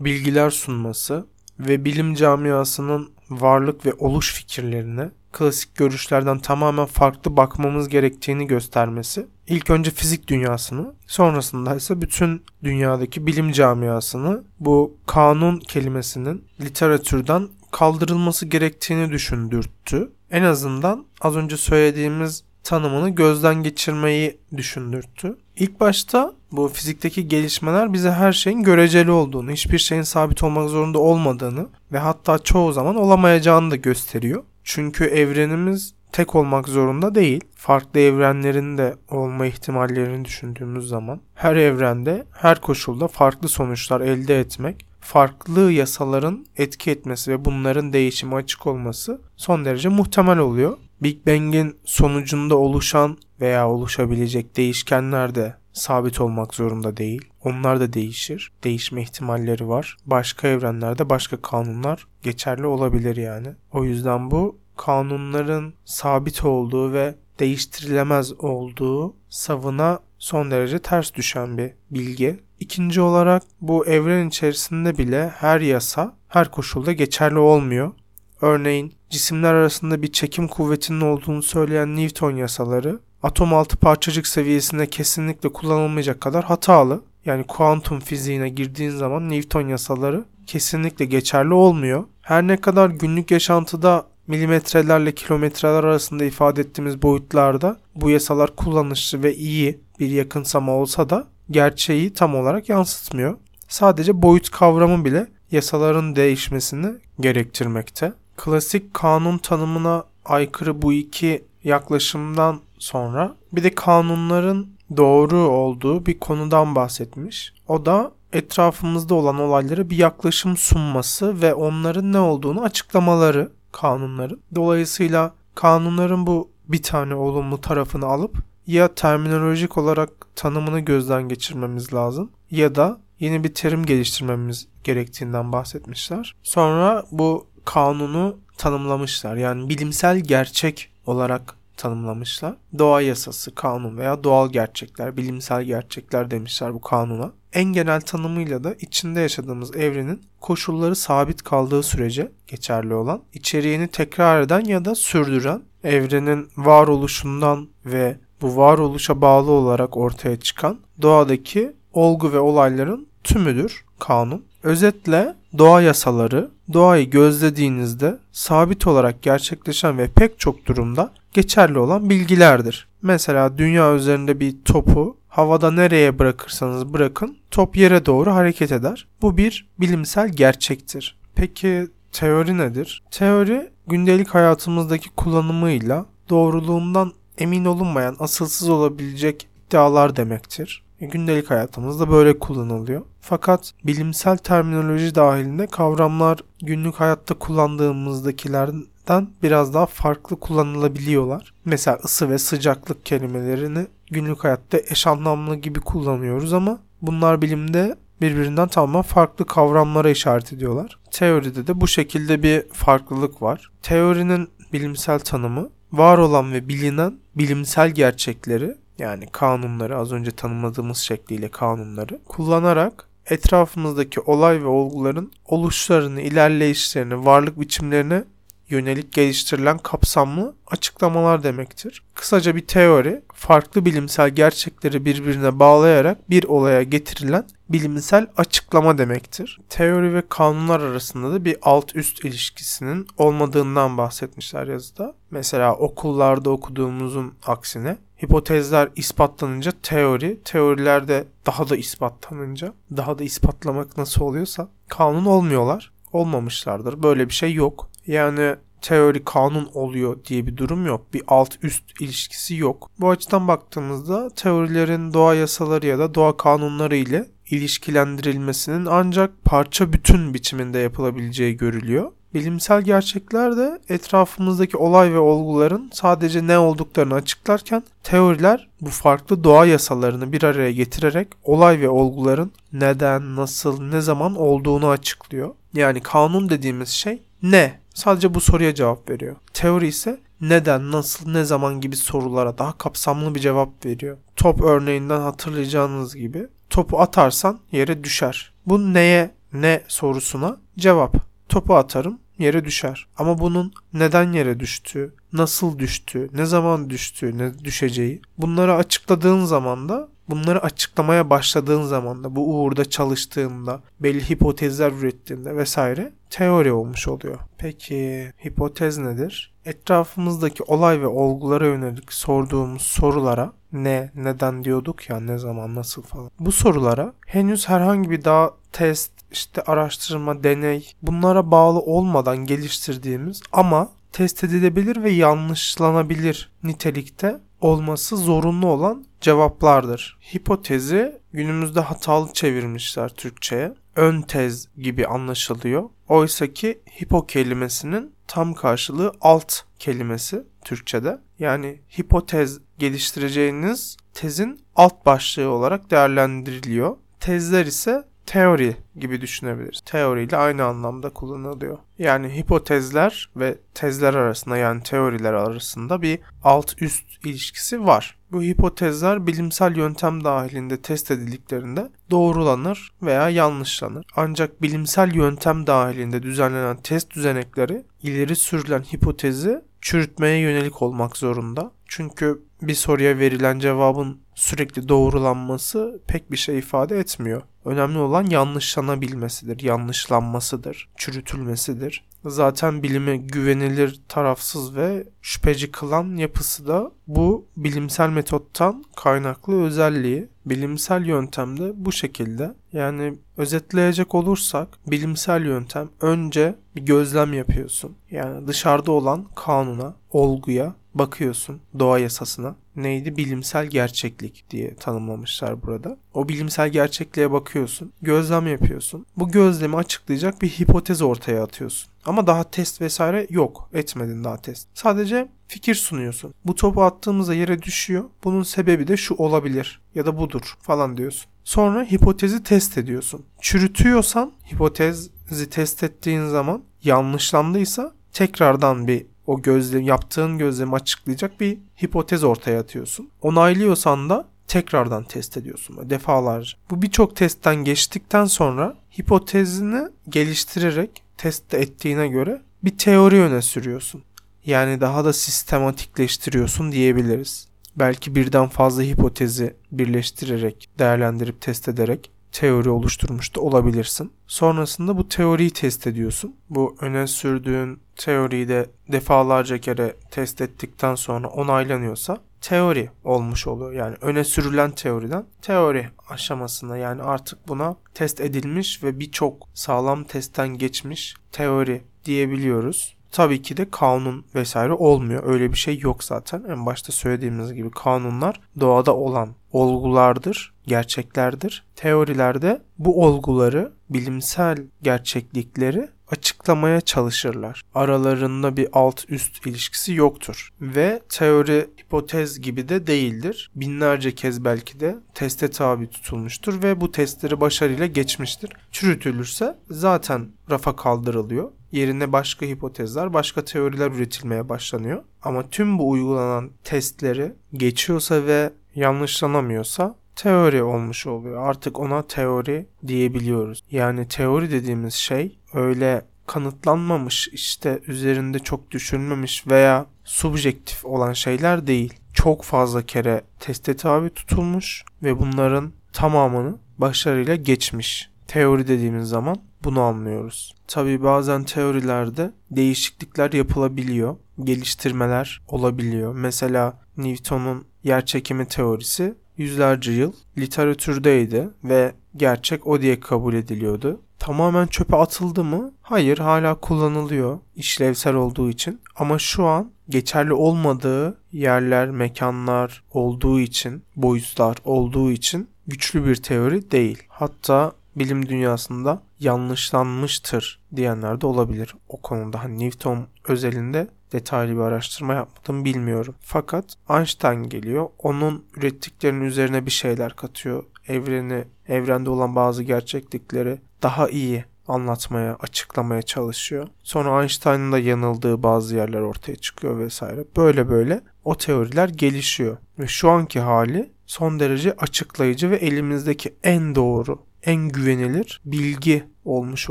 bilgiler 0.00 0.50
sunması 0.50 1.26
ve 1.60 1.84
bilim 1.84 2.14
camiasının 2.14 3.10
varlık 3.30 3.86
ve 3.86 3.92
oluş 3.92 4.34
fikirlerine 4.34 5.10
klasik 5.32 5.76
görüşlerden 5.76 6.38
tamamen 6.38 6.86
farklı 6.86 7.36
bakmamız 7.36 7.88
gerektiğini 7.88 8.46
göstermesi. 8.46 9.26
İlk 9.46 9.70
önce 9.70 9.90
fizik 9.90 10.28
dünyasını, 10.28 10.94
sonrasında 11.06 11.74
ise 11.74 12.00
bütün 12.00 12.42
dünyadaki 12.64 13.26
bilim 13.26 13.52
camiasını 13.52 14.44
bu 14.60 14.96
kanun 15.06 15.58
kelimesinin 15.58 16.44
literatürden 16.60 17.48
kaldırılması 17.70 18.46
gerektiğini 18.46 19.10
düşündürttü. 19.10 20.12
En 20.30 20.42
azından 20.42 21.06
az 21.20 21.36
önce 21.36 21.56
söylediğimiz 21.56 22.44
tanımını 22.62 23.10
gözden 23.10 23.62
geçirmeyi 23.62 24.38
düşündürttü. 24.56 25.36
İlk 25.56 25.80
başta 25.80 26.32
bu 26.52 26.68
fizikteki 26.68 27.28
gelişmeler 27.28 27.92
bize 27.92 28.10
her 28.10 28.32
şeyin 28.32 28.62
göreceli 28.62 29.10
olduğunu, 29.10 29.50
hiçbir 29.50 29.78
şeyin 29.78 30.02
sabit 30.02 30.42
olmak 30.42 30.68
zorunda 30.68 30.98
olmadığını 30.98 31.66
ve 31.92 31.98
hatta 31.98 32.38
çoğu 32.38 32.72
zaman 32.72 32.96
olamayacağını 32.96 33.70
da 33.70 33.76
gösteriyor. 33.76 34.42
Çünkü 34.64 35.04
evrenimiz 35.04 35.94
tek 36.12 36.34
olmak 36.34 36.68
zorunda 36.68 37.14
değil. 37.14 37.40
Farklı 37.54 38.00
evrenlerin 38.00 38.78
de 38.78 38.96
olma 39.10 39.46
ihtimallerini 39.46 40.24
düşündüğümüz 40.24 40.88
zaman 40.88 41.20
her 41.34 41.56
evrende, 41.56 42.24
her 42.32 42.60
koşulda 42.60 43.08
farklı 43.08 43.48
sonuçlar 43.48 44.00
elde 44.00 44.40
etmek, 44.40 44.86
farklı 45.08 45.72
yasaların 45.72 46.46
etki 46.56 46.90
etmesi 46.90 47.30
ve 47.30 47.44
bunların 47.44 47.92
değişimi 47.92 48.34
açık 48.34 48.66
olması 48.66 49.20
son 49.36 49.64
derece 49.64 49.88
muhtemel 49.88 50.38
oluyor. 50.38 50.76
Big 51.02 51.26
Bang'in 51.26 51.76
sonucunda 51.84 52.56
oluşan 52.56 53.18
veya 53.40 53.68
oluşabilecek 53.68 54.56
değişkenler 54.56 55.34
de 55.34 55.54
sabit 55.72 56.20
olmak 56.20 56.54
zorunda 56.54 56.96
değil. 56.96 57.28
Onlar 57.44 57.80
da 57.80 57.92
değişir. 57.92 58.52
Değişme 58.64 59.02
ihtimalleri 59.02 59.68
var. 59.68 59.96
Başka 60.06 60.48
evrenlerde 60.48 61.10
başka 61.10 61.42
kanunlar 61.42 62.06
geçerli 62.22 62.66
olabilir 62.66 63.16
yani. 63.16 63.48
O 63.72 63.84
yüzden 63.84 64.30
bu 64.30 64.58
kanunların 64.76 65.74
sabit 65.84 66.44
olduğu 66.44 66.92
ve 66.92 67.14
değiştirilemez 67.38 68.44
olduğu 68.44 69.16
savına 69.28 69.98
son 70.18 70.50
derece 70.50 70.78
ters 70.78 71.14
düşen 71.14 71.58
bir 71.58 71.72
bilgi. 71.90 72.47
İkinci 72.60 73.00
olarak 73.00 73.42
bu 73.60 73.86
evren 73.86 74.28
içerisinde 74.28 74.98
bile 74.98 75.28
her 75.28 75.60
yasa 75.60 76.16
her 76.28 76.50
koşulda 76.50 76.92
geçerli 76.92 77.38
olmuyor. 77.38 77.92
Örneğin 78.40 78.92
cisimler 79.10 79.54
arasında 79.54 80.02
bir 80.02 80.12
çekim 80.12 80.48
kuvvetinin 80.48 81.00
olduğunu 81.00 81.42
söyleyen 81.42 81.96
Newton 81.96 82.36
yasaları 82.36 83.00
atom 83.22 83.54
altı 83.54 83.76
parçacık 83.76 84.26
seviyesinde 84.26 84.86
kesinlikle 84.86 85.48
kullanılmayacak 85.48 86.20
kadar 86.20 86.44
hatalı. 86.44 87.02
Yani 87.24 87.44
kuantum 87.44 88.00
fiziğine 88.00 88.48
girdiğin 88.48 88.90
zaman 88.90 89.30
Newton 89.30 89.68
yasaları 89.68 90.24
kesinlikle 90.46 91.04
geçerli 91.04 91.54
olmuyor. 91.54 92.04
Her 92.22 92.46
ne 92.46 92.56
kadar 92.56 92.90
günlük 92.90 93.30
yaşantıda 93.30 94.06
milimetrelerle 94.26 95.12
kilometreler 95.12 95.84
arasında 95.84 96.24
ifade 96.24 96.60
ettiğimiz 96.60 97.02
boyutlarda 97.02 97.76
bu 97.94 98.10
yasalar 98.10 98.56
kullanışlı 98.56 99.22
ve 99.22 99.34
iyi 99.34 99.80
bir 100.00 100.10
yakınsama 100.10 100.72
olsa 100.72 101.10
da 101.10 101.28
gerçeği 101.50 102.12
tam 102.12 102.34
olarak 102.34 102.68
yansıtmıyor. 102.68 103.36
Sadece 103.68 104.22
boyut 104.22 104.50
kavramı 104.50 105.04
bile 105.04 105.26
yasaların 105.50 106.16
değişmesini 106.16 106.86
gerektirmekte. 107.20 108.12
Klasik 108.36 108.94
kanun 108.94 109.38
tanımına 109.38 110.04
aykırı 110.24 110.82
bu 110.82 110.92
iki 110.92 111.44
yaklaşımdan 111.64 112.60
sonra 112.78 113.34
bir 113.52 113.64
de 113.64 113.74
kanunların 113.74 114.66
doğru 114.96 115.36
olduğu 115.36 116.06
bir 116.06 116.18
konudan 116.18 116.74
bahsetmiş. 116.74 117.52
O 117.68 117.86
da 117.86 118.12
etrafımızda 118.32 119.14
olan 119.14 119.38
olaylara 119.38 119.90
bir 119.90 119.96
yaklaşım 119.96 120.56
sunması 120.56 121.42
ve 121.42 121.54
onların 121.54 122.12
ne 122.12 122.18
olduğunu 122.18 122.62
açıklamaları 122.62 123.52
kanunların. 123.72 124.40
Dolayısıyla 124.54 125.34
kanunların 125.54 126.26
bu 126.26 126.50
bir 126.68 126.82
tane 126.82 127.14
olumlu 127.14 127.60
tarafını 127.60 128.06
alıp 128.06 128.36
ya 128.68 128.94
terminolojik 128.94 129.78
olarak 129.78 130.10
tanımını 130.36 130.80
gözden 130.80 131.28
geçirmemiz 131.28 131.94
lazım 131.94 132.30
ya 132.50 132.74
da 132.74 133.00
yeni 133.20 133.44
bir 133.44 133.54
terim 133.54 133.86
geliştirmemiz 133.86 134.68
gerektiğinden 134.84 135.52
bahsetmişler. 135.52 136.34
Sonra 136.42 137.04
bu 137.10 137.46
kanunu 137.64 138.36
tanımlamışlar. 138.58 139.36
Yani 139.36 139.68
bilimsel 139.68 140.20
gerçek 140.20 140.90
olarak 141.06 141.54
tanımlamışlar. 141.76 142.54
Doğa 142.78 143.00
yasası, 143.00 143.54
kanun 143.54 143.98
veya 143.98 144.24
doğal 144.24 144.52
gerçekler, 144.52 145.16
bilimsel 145.16 145.64
gerçekler 145.64 146.30
demişler 146.30 146.74
bu 146.74 146.80
kanuna. 146.80 147.32
En 147.52 147.64
genel 147.64 148.00
tanımıyla 148.00 148.64
da 148.64 148.74
içinde 148.74 149.20
yaşadığımız 149.20 149.76
evrenin 149.76 150.22
koşulları 150.40 150.96
sabit 150.96 151.42
kaldığı 151.42 151.82
sürece 151.82 152.32
geçerli 152.46 152.94
olan, 152.94 153.22
içeriğini 153.32 153.88
tekrar 153.88 154.40
eden 154.40 154.64
ya 154.64 154.84
da 154.84 154.94
sürdüren, 154.94 155.62
evrenin 155.84 156.48
varoluşundan 156.56 157.68
ve 157.86 158.16
bu 158.42 158.56
varoluşa 158.56 159.20
bağlı 159.20 159.50
olarak 159.50 159.96
ortaya 159.96 160.40
çıkan 160.40 160.78
doğadaki 161.02 161.72
olgu 161.92 162.32
ve 162.32 162.38
olayların 162.38 163.06
tümüdür 163.24 163.84
kanun. 163.98 164.44
Özetle 164.62 165.34
doğa 165.58 165.82
yasaları 165.82 166.50
doğayı 166.72 167.10
gözlediğinizde 167.10 168.18
sabit 168.32 168.86
olarak 168.86 169.22
gerçekleşen 169.22 169.98
ve 169.98 170.08
pek 170.08 170.38
çok 170.38 170.66
durumda 170.66 171.12
geçerli 171.32 171.78
olan 171.78 172.10
bilgilerdir. 172.10 172.88
Mesela 173.02 173.58
dünya 173.58 173.94
üzerinde 173.94 174.40
bir 174.40 174.54
topu 174.64 175.16
havada 175.28 175.70
nereye 175.70 176.18
bırakırsanız 176.18 176.92
bırakın 176.92 177.36
top 177.50 177.76
yere 177.76 178.06
doğru 178.06 178.34
hareket 178.34 178.72
eder. 178.72 179.08
Bu 179.22 179.36
bir 179.36 179.68
bilimsel 179.80 180.28
gerçektir. 180.28 181.18
Peki 181.34 181.88
teori 182.12 182.58
nedir? 182.58 183.02
Teori 183.10 183.70
gündelik 183.86 184.28
hayatımızdaki 184.28 185.10
kullanımıyla 185.10 186.06
doğruluğundan 186.30 187.12
emin 187.38 187.64
olunmayan, 187.64 188.16
asılsız 188.18 188.68
olabilecek 188.68 189.48
iddialar 189.66 190.16
demektir. 190.16 190.82
Gündelik 191.00 191.50
hayatımızda 191.50 192.10
böyle 192.10 192.38
kullanılıyor. 192.38 193.02
Fakat 193.20 193.72
bilimsel 193.84 194.36
terminoloji 194.36 195.14
dahilinde 195.14 195.66
kavramlar 195.66 196.38
günlük 196.62 196.94
hayatta 196.94 197.34
kullandığımızdakilerden 197.34 199.28
biraz 199.42 199.74
daha 199.74 199.86
farklı 199.86 200.40
kullanılabiliyorlar. 200.40 201.54
Mesela 201.64 201.98
ısı 202.04 202.30
ve 202.30 202.38
sıcaklık 202.38 203.06
kelimelerini 203.06 203.86
günlük 204.10 204.44
hayatta 204.44 204.78
eş 204.78 205.06
anlamlı 205.06 205.56
gibi 205.56 205.80
kullanıyoruz 205.80 206.52
ama 206.52 206.78
bunlar 207.02 207.42
bilimde 207.42 207.96
birbirinden 208.20 208.68
tamamen 208.68 209.02
farklı 209.02 209.46
kavramlara 209.46 210.10
işaret 210.10 210.52
ediyorlar. 210.52 210.98
Teoride 211.10 211.66
de 211.66 211.80
bu 211.80 211.88
şekilde 211.88 212.42
bir 212.42 212.68
farklılık 212.72 213.42
var. 213.42 213.70
Teorinin 213.82 214.48
bilimsel 214.72 215.18
tanımı 215.18 215.70
var 215.92 216.18
olan 216.18 216.52
ve 216.52 216.68
bilinen 216.68 217.18
bilimsel 217.38 217.90
gerçekleri 217.90 218.76
yani 218.98 219.26
kanunları 219.32 219.96
az 219.96 220.12
önce 220.12 220.30
tanımladığımız 220.30 220.98
şekliyle 220.98 221.48
kanunları 221.48 222.20
kullanarak 222.28 223.08
etrafımızdaki 223.26 224.20
olay 224.20 224.62
ve 224.62 224.66
olguların 224.66 225.32
oluşlarını, 225.46 226.20
ilerleyişlerini, 226.20 227.24
varlık 227.24 227.60
biçimlerini 227.60 228.24
yönelik 228.68 229.12
geliştirilen 229.12 229.78
kapsamlı 229.78 230.54
açıklamalar 230.66 231.42
demektir. 231.42 232.02
Kısaca 232.14 232.56
bir 232.56 232.66
teori, 232.66 233.22
farklı 233.34 233.84
bilimsel 233.84 234.30
gerçekleri 234.30 235.04
birbirine 235.04 235.58
bağlayarak 235.58 236.30
bir 236.30 236.44
olaya 236.44 236.82
getirilen 236.82 237.44
bilimsel 237.68 238.26
açıklama 238.36 238.98
demektir. 238.98 239.60
Teori 239.68 240.14
ve 240.14 240.22
kanunlar 240.28 240.80
arasında 240.80 241.32
da 241.32 241.44
bir 241.44 241.56
alt 241.62 241.96
üst 241.96 242.24
ilişkisinin 242.24 243.06
olmadığından 243.18 243.98
bahsetmişler 243.98 244.66
yazıda. 244.66 245.14
Mesela 245.30 245.74
okullarda 245.74 246.50
okuduğumuzun 246.50 247.34
aksine 247.46 247.96
hipotezler 248.22 248.88
ispatlanınca 248.96 249.72
teori, 249.82 250.40
teorilerde 250.44 251.24
daha 251.46 251.68
da 251.68 251.76
ispatlanınca, 251.76 252.72
daha 252.96 253.18
da 253.18 253.24
ispatlamak 253.24 253.96
nasıl 253.96 254.20
oluyorsa 254.22 254.68
kanun 254.88 255.24
olmuyorlar. 255.24 255.92
Olmamışlardır. 256.12 257.02
Böyle 257.02 257.28
bir 257.28 257.34
şey 257.34 257.52
yok. 257.54 257.87
Yani 258.08 258.56
teori 258.80 259.24
kanun 259.24 259.68
oluyor 259.74 260.16
diye 260.24 260.46
bir 260.46 260.56
durum 260.56 260.86
yok. 260.86 261.14
Bir 261.14 261.22
alt 261.28 261.64
üst 261.64 262.00
ilişkisi 262.00 262.56
yok. 262.56 262.90
Bu 263.00 263.10
açıdan 263.10 263.48
baktığımızda 263.48 264.30
teorilerin 264.30 265.14
doğa 265.14 265.34
yasaları 265.34 265.86
ya 265.86 265.98
da 265.98 266.14
doğa 266.14 266.36
kanunları 266.36 266.96
ile 266.96 267.26
ilişkilendirilmesinin 267.50 268.86
ancak 268.86 269.44
parça 269.44 269.92
bütün 269.92 270.34
biçiminde 270.34 270.78
yapılabileceği 270.78 271.56
görülüyor. 271.56 272.12
Bilimsel 272.34 272.82
gerçekler 272.82 273.56
de 273.56 273.78
etrafımızdaki 273.88 274.76
olay 274.76 275.12
ve 275.12 275.18
olguların 275.18 275.90
sadece 275.92 276.46
ne 276.46 276.58
olduklarını 276.58 277.14
açıklarken 277.14 277.82
teoriler 278.02 278.68
bu 278.80 278.90
farklı 278.90 279.44
doğa 279.44 279.66
yasalarını 279.66 280.32
bir 280.32 280.42
araya 280.42 280.72
getirerek 280.72 281.28
olay 281.44 281.80
ve 281.80 281.88
olguların 281.88 282.52
neden, 282.72 283.36
nasıl, 283.36 283.82
ne 283.82 284.00
zaman 284.00 284.36
olduğunu 284.36 284.88
açıklıyor. 284.88 285.54
Yani 285.74 286.00
kanun 286.00 286.50
dediğimiz 286.50 286.88
şey 286.88 287.22
ne 287.42 287.78
sadece 287.98 288.34
bu 288.34 288.40
soruya 288.40 288.74
cevap 288.74 289.10
veriyor. 289.10 289.36
Teori 289.54 289.86
ise 289.86 290.20
neden, 290.40 290.92
nasıl, 290.92 291.30
ne 291.30 291.44
zaman 291.44 291.80
gibi 291.80 291.96
sorulara 291.96 292.58
daha 292.58 292.78
kapsamlı 292.78 293.34
bir 293.34 293.40
cevap 293.40 293.86
veriyor. 293.86 294.16
Top 294.36 294.62
örneğinden 294.62 295.20
hatırlayacağınız 295.20 296.16
gibi 296.16 296.48
topu 296.70 297.00
atarsan 297.00 297.58
yere 297.72 298.04
düşer. 298.04 298.52
Bu 298.66 298.94
neye, 298.94 299.30
ne 299.52 299.82
sorusuna 299.88 300.56
cevap. 300.78 301.16
Topu 301.48 301.74
atarım, 301.74 302.18
yere 302.38 302.64
düşer. 302.64 303.06
Ama 303.18 303.38
bunun 303.38 303.72
neden 303.92 304.32
yere 304.32 304.60
düştüğü, 304.60 305.14
nasıl 305.32 305.78
düştüğü, 305.78 306.30
ne 306.34 306.46
zaman 306.46 306.90
düştüğü, 306.90 307.38
ne 307.38 307.58
düşeceği 307.64 308.22
bunları 308.38 308.74
açıkladığın 308.74 309.44
zaman 309.44 309.88
da 309.88 310.08
bunları 310.28 310.62
açıklamaya 310.62 311.30
başladığın 311.30 311.82
zaman 311.82 312.24
da 312.24 312.36
bu 312.36 312.54
uğurda 312.54 312.84
çalıştığında 312.84 313.80
belli 314.00 314.30
hipotezler 314.30 314.92
ürettiğinde 314.92 315.56
vesaire 315.56 316.12
teori 316.30 316.72
olmuş 316.72 317.08
oluyor. 317.08 317.38
Peki 317.58 318.32
hipotez 318.46 318.98
nedir? 318.98 319.54
Etrafımızdaki 319.64 320.62
olay 320.62 321.00
ve 321.00 321.06
olgulara 321.06 321.66
yönelik 321.66 322.12
sorduğumuz 322.12 322.82
sorulara 322.82 323.52
ne, 323.72 324.10
neden 324.14 324.64
diyorduk 324.64 325.10
ya, 325.10 325.20
ne 325.20 325.38
zaman, 325.38 325.74
nasıl 325.74 326.02
falan. 326.02 326.30
Bu 326.40 326.52
sorulara 326.52 327.12
henüz 327.26 327.68
herhangi 327.68 328.10
bir 328.10 328.24
daha 328.24 328.50
test, 328.72 329.12
işte 329.32 329.62
araştırma, 329.62 330.44
deney 330.44 330.92
bunlara 331.02 331.50
bağlı 331.50 331.78
olmadan 331.78 332.36
geliştirdiğimiz 332.36 333.40
ama 333.52 333.88
test 334.12 334.44
edilebilir 334.44 335.02
ve 335.02 335.10
yanlışlanabilir 335.10 336.52
nitelikte 336.62 337.40
olması 337.60 338.16
zorunlu 338.16 338.66
olan 338.66 339.04
cevaplardır. 339.20 340.18
Hipotezi 340.34 341.20
günümüzde 341.32 341.80
hatalı 341.80 342.32
çevirmişler 342.32 343.08
Türkçe'ye. 343.08 343.74
Ön 343.96 344.22
tez 344.22 344.68
gibi 344.76 345.06
anlaşılıyor. 345.06 345.90
Oysa 346.08 346.46
ki 346.46 346.80
hipo 347.00 347.26
kelimesinin 347.26 348.14
tam 348.26 348.54
karşılığı 348.54 349.12
alt 349.20 349.54
kelimesi 349.78 350.44
Türkçe'de. 350.64 351.18
Yani 351.38 351.80
hipotez 351.98 352.60
geliştireceğiniz 352.78 353.96
tezin 354.14 354.60
alt 354.76 355.06
başlığı 355.06 355.50
olarak 355.50 355.90
değerlendiriliyor. 355.90 356.96
Tezler 357.20 357.66
ise 357.66 358.04
teori 358.28 358.76
gibi 358.96 359.20
düşünebiliriz. 359.20 359.80
Teori 359.84 360.22
ile 360.22 360.36
aynı 360.36 360.64
anlamda 360.64 361.10
kullanılıyor. 361.10 361.78
Yani 361.98 362.36
hipotezler 362.36 363.30
ve 363.36 363.58
tezler 363.74 364.14
arasında 364.14 364.56
yani 364.56 364.82
teoriler 364.82 365.32
arasında 365.32 366.02
bir 366.02 366.18
alt 366.44 366.82
üst 366.82 367.26
ilişkisi 367.26 367.86
var. 367.86 368.18
Bu 368.32 368.42
hipotezler 368.42 369.26
bilimsel 369.26 369.76
yöntem 369.76 370.24
dahilinde 370.24 370.82
test 370.82 371.10
edildiklerinde 371.10 371.90
doğrulanır 372.10 372.92
veya 373.02 373.28
yanlışlanır. 373.28 374.06
Ancak 374.16 374.62
bilimsel 374.62 375.14
yöntem 375.14 375.66
dahilinde 375.66 376.22
düzenlenen 376.22 376.76
test 376.76 377.10
düzenekleri 377.10 377.84
ileri 378.02 378.36
sürülen 378.36 378.82
hipotezi 378.82 379.60
çürütmeye 379.80 380.38
yönelik 380.38 380.82
olmak 380.82 381.16
zorunda. 381.16 381.70
Çünkü 381.86 382.42
bir 382.62 382.74
soruya 382.74 383.18
verilen 383.18 383.58
cevabın 383.58 384.20
sürekli 384.38 384.88
doğrulanması 384.88 386.00
pek 386.06 386.32
bir 386.32 386.36
şey 386.36 386.58
ifade 386.58 386.98
etmiyor. 386.98 387.42
Önemli 387.64 387.98
olan 387.98 388.26
yanlışlanabilmesidir, 388.26 389.62
yanlışlanmasıdır, 389.62 390.88
çürütülmesidir. 390.96 392.08
Zaten 392.24 392.82
bilime 392.82 393.16
güvenilir, 393.16 394.00
tarafsız 394.08 394.76
ve 394.76 395.06
şüpheci 395.22 395.72
kılan 395.72 396.16
yapısı 396.16 396.66
da 396.66 396.90
bu 397.06 397.46
bilimsel 397.56 398.08
metottan 398.10 398.84
kaynaklı 398.96 399.62
özelliği. 399.62 400.28
Bilimsel 400.46 401.06
yöntemde 401.06 401.72
bu 401.74 401.92
şekilde. 401.92 402.54
Yani 402.72 403.14
özetleyecek 403.36 404.14
olursak 404.14 404.68
bilimsel 404.86 405.44
yöntem 405.44 405.88
önce 406.00 406.54
bir 406.76 406.82
gözlem 406.82 407.32
yapıyorsun. 407.32 407.96
Yani 408.10 408.46
dışarıda 408.46 408.92
olan 408.92 409.26
kanuna, 409.34 409.94
olguya 410.10 410.74
bakıyorsun 410.94 411.60
doğa 411.78 411.98
yasasına. 411.98 412.54
Neydi? 412.78 413.16
Bilimsel 413.16 413.66
gerçeklik 413.66 414.50
diye 414.50 414.74
tanımlamışlar 414.74 415.62
burada. 415.62 415.98
O 416.14 416.28
bilimsel 416.28 416.68
gerçekliğe 416.68 417.32
bakıyorsun. 417.32 417.92
Gözlem 418.02 418.46
yapıyorsun. 418.46 419.06
Bu 419.16 419.28
gözlemi 419.28 419.76
açıklayacak 419.76 420.42
bir 420.42 420.48
hipotez 420.48 421.02
ortaya 421.02 421.42
atıyorsun. 421.42 421.90
Ama 422.04 422.26
daha 422.26 422.50
test 422.50 422.80
vesaire 422.80 423.26
yok. 423.30 423.70
Etmedin 423.74 424.24
daha 424.24 424.36
test. 424.36 424.68
Sadece 424.74 425.28
fikir 425.48 425.74
sunuyorsun. 425.74 426.34
Bu 426.44 426.54
topu 426.54 426.82
attığımızda 426.82 427.34
yere 427.34 427.62
düşüyor. 427.62 428.04
Bunun 428.24 428.42
sebebi 428.42 428.88
de 428.88 428.96
şu 428.96 429.14
olabilir 429.14 429.80
ya 429.94 430.06
da 430.06 430.18
budur 430.18 430.54
falan 430.60 430.96
diyorsun. 430.96 431.30
Sonra 431.44 431.84
hipotezi 431.84 432.42
test 432.42 432.78
ediyorsun. 432.78 433.24
Çürütüyorsan 433.40 434.32
hipotezi 434.52 435.50
test 435.50 435.82
ettiğin 435.82 436.26
zaman 436.26 436.62
yanlışlandıysa 436.82 437.92
tekrardan 438.12 438.86
bir 438.86 439.06
o 439.28 439.42
gözlem 439.42 439.82
yaptığın 439.82 440.38
gözlemi 440.38 440.74
açıklayacak 440.74 441.40
bir 441.40 441.58
hipotez 441.82 442.24
ortaya 442.24 442.60
atıyorsun. 442.60 443.10
Onaylıyorsan 443.22 444.10
da 444.10 444.28
tekrardan 444.46 445.04
test 445.04 445.36
ediyorsun 445.36 445.90
defalarca. 445.90 446.52
Bu 446.70 446.82
birçok 446.82 447.16
testten 447.16 447.56
geçtikten 447.56 448.24
sonra 448.24 448.76
hipotezini 448.98 449.88
geliştirerek 450.08 451.02
test 451.16 451.54
ettiğine 451.54 452.08
göre 452.08 452.42
bir 452.64 452.78
teori 452.78 453.20
öne 453.20 453.42
sürüyorsun. 453.42 454.02
Yani 454.44 454.80
daha 454.80 455.04
da 455.04 455.12
sistematikleştiriyorsun 455.12 456.72
diyebiliriz. 456.72 457.48
Belki 457.76 458.14
birden 458.14 458.48
fazla 458.48 458.82
hipotezi 458.82 459.56
birleştirerek, 459.72 460.68
değerlendirip 460.78 461.40
test 461.40 461.68
ederek 461.68 462.10
teori 462.32 462.70
oluşturmuş 462.70 463.36
da 463.36 463.40
olabilirsin. 463.40 464.12
Sonrasında 464.26 464.98
bu 464.98 465.08
teoriyi 465.08 465.50
test 465.50 465.86
ediyorsun. 465.86 466.36
Bu 466.50 466.76
öne 466.80 467.06
sürdüğün 467.06 467.80
teoriyi 467.96 468.48
de 468.48 468.66
defalarca 468.92 469.58
kere 469.58 469.96
test 470.10 470.40
ettikten 470.40 470.94
sonra 470.94 471.28
onaylanıyorsa 471.28 472.18
teori 472.40 472.90
olmuş 473.04 473.46
oluyor. 473.46 473.72
Yani 473.72 473.96
öne 474.00 474.24
sürülen 474.24 474.70
teoriden 474.70 475.24
teori 475.42 475.88
aşamasına 476.08 476.76
yani 476.76 477.02
artık 477.02 477.48
buna 477.48 477.76
test 477.94 478.20
edilmiş 478.20 478.82
ve 478.82 479.00
birçok 479.00 479.48
sağlam 479.54 480.04
testten 480.04 480.48
geçmiş 480.48 481.14
teori 481.32 481.82
diyebiliyoruz. 482.04 482.97
Tabii 483.12 483.42
ki 483.42 483.56
de 483.56 483.70
kanun 483.70 484.24
vesaire 484.34 484.72
olmuyor. 484.72 485.22
Öyle 485.26 485.52
bir 485.52 485.56
şey 485.56 485.78
yok 485.78 486.04
zaten. 486.04 486.44
En 486.48 486.66
başta 486.66 486.92
söylediğimiz 486.92 487.52
gibi 487.54 487.70
kanunlar 487.70 488.40
doğada 488.60 488.96
olan 488.96 489.28
olgulardır, 489.52 490.54
gerçeklerdir. 490.66 491.64
Teorilerde 491.76 492.62
bu 492.78 493.04
olguları, 493.04 493.72
bilimsel 493.90 494.58
gerçeklikleri 494.82 495.88
açıklamaya 496.10 496.80
çalışırlar. 496.80 497.62
Aralarında 497.74 498.56
bir 498.56 498.68
alt 498.72 499.04
üst 499.08 499.46
ilişkisi 499.46 499.92
yoktur 499.92 500.48
ve 500.60 501.02
teori 501.08 501.66
hipotez 501.80 502.40
gibi 502.40 502.68
de 502.68 502.86
değildir. 502.86 503.50
Binlerce 503.54 504.14
kez 504.14 504.44
belki 504.44 504.80
de 504.80 504.98
teste 505.14 505.50
tabi 505.50 505.90
tutulmuştur 505.90 506.62
ve 506.62 506.80
bu 506.80 506.92
testleri 506.92 507.40
başarıyla 507.40 507.86
geçmiştir. 507.86 508.50
Çürütülürse 508.70 509.58
zaten 509.70 510.28
rafa 510.50 510.76
kaldırılıyor. 510.76 511.50
Yerine 511.72 512.12
başka 512.12 512.46
hipotezler, 512.46 513.12
başka 513.12 513.44
teoriler 513.44 513.90
üretilmeye 513.90 514.48
başlanıyor. 514.48 515.02
Ama 515.22 515.50
tüm 515.50 515.78
bu 515.78 515.90
uygulanan 515.90 516.50
testleri 516.64 517.32
geçiyorsa 517.52 518.26
ve 518.26 518.52
yanlışlanamıyorsa 518.74 519.94
teori 520.18 520.62
olmuş 520.62 521.06
oluyor. 521.06 521.48
Artık 521.48 521.80
ona 521.80 522.02
teori 522.02 522.66
diyebiliyoruz. 522.86 523.62
Yani 523.70 524.08
teori 524.08 524.50
dediğimiz 524.50 524.94
şey 524.94 525.38
öyle 525.54 526.02
kanıtlanmamış 526.26 527.28
işte 527.32 527.80
üzerinde 527.86 528.38
çok 528.38 528.70
düşünmemiş 528.70 529.46
veya 529.46 529.86
subjektif 530.04 530.84
olan 530.84 531.12
şeyler 531.12 531.66
değil. 531.66 531.94
Çok 532.12 532.42
fazla 532.42 532.86
kere 532.86 533.22
teste 533.40 533.76
tabi 533.76 534.10
tutulmuş 534.10 534.84
ve 535.02 535.18
bunların 535.18 535.72
tamamını 535.92 536.58
başarıyla 536.78 537.34
geçmiş. 537.34 538.10
Teori 538.26 538.68
dediğimiz 538.68 539.08
zaman 539.08 539.36
bunu 539.64 539.80
anlıyoruz. 539.80 540.54
Tabi 540.66 541.02
bazen 541.02 541.44
teorilerde 541.44 542.32
değişiklikler 542.50 543.32
yapılabiliyor, 543.32 544.16
geliştirmeler 544.44 545.42
olabiliyor. 545.48 546.14
Mesela 546.14 546.80
Newton'un 546.96 547.64
yer 547.84 548.06
çekimi 548.06 548.46
teorisi 548.46 549.14
yüzlerce 549.38 549.92
yıl 549.92 550.12
literatürdeydi 550.38 551.48
ve 551.64 551.92
gerçek 552.16 552.66
o 552.66 552.80
diye 552.80 553.00
kabul 553.00 553.34
ediliyordu. 553.34 554.00
Tamamen 554.18 554.66
çöpe 554.66 554.96
atıldı 554.96 555.44
mı? 555.44 555.72
Hayır, 555.82 556.18
hala 556.18 556.54
kullanılıyor 556.54 557.38
işlevsel 557.56 558.14
olduğu 558.14 558.50
için. 558.50 558.80
Ama 558.96 559.18
şu 559.18 559.44
an 559.44 559.70
geçerli 559.88 560.32
olmadığı 560.32 561.18
yerler, 561.32 561.90
mekanlar 561.90 562.84
olduğu 562.92 563.40
için, 563.40 563.82
boyutlar 563.96 564.56
olduğu 564.64 565.10
için 565.10 565.48
güçlü 565.66 566.06
bir 566.06 566.16
teori 566.16 566.70
değil. 566.70 567.02
Hatta 567.08 567.72
bilim 567.96 568.28
dünyasında 568.28 569.02
yanlışlanmıştır 569.20 570.60
diyenler 570.76 571.20
de 571.20 571.26
olabilir 571.26 571.74
o 571.88 572.00
konuda. 572.00 572.44
Hani 572.44 572.64
Newton 572.64 573.06
özelinde 573.28 573.88
detaylı 574.12 574.52
bir 574.52 574.60
araştırma 574.60 575.14
yapmadım 575.14 575.64
bilmiyorum. 575.64 576.14
Fakat 576.20 576.64
Einstein 576.90 577.42
geliyor. 577.42 577.88
Onun 577.98 578.44
ürettiklerinin 578.56 579.24
üzerine 579.24 579.66
bir 579.66 579.70
şeyler 579.70 580.12
katıyor. 580.16 580.64
Evreni, 580.88 581.44
evrende 581.68 582.10
olan 582.10 582.36
bazı 582.36 582.62
gerçeklikleri 582.62 583.58
daha 583.82 584.08
iyi 584.08 584.44
anlatmaya, 584.68 585.36
açıklamaya 585.40 586.02
çalışıyor. 586.02 586.68
Sonra 586.82 587.22
Einstein'ın 587.22 587.72
da 587.72 587.78
yanıldığı 587.78 588.42
bazı 588.42 588.76
yerler 588.76 589.00
ortaya 589.00 589.36
çıkıyor 589.36 589.78
vesaire. 589.78 590.24
Böyle 590.36 590.68
böyle 590.68 591.00
o 591.24 591.36
teoriler 591.36 591.88
gelişiyor. 591.88 592.56
Ve 592.78 592.86
şu 592.86 593.10
anki 593.10 593.40
hali 593.40 593.90
son 594.06 594.40
derece 594.40 594.72
açıklayıcı 594.72 595.50
ve 595.50 595.56
elimizdeki 595.56 596.34
en 596.42 596.74
doğru, 596.74 597.18
en 597.42 597.68
güvenilir 597.68 598.40
bilgi 598.44 599.04
olmuş 599.24 599.70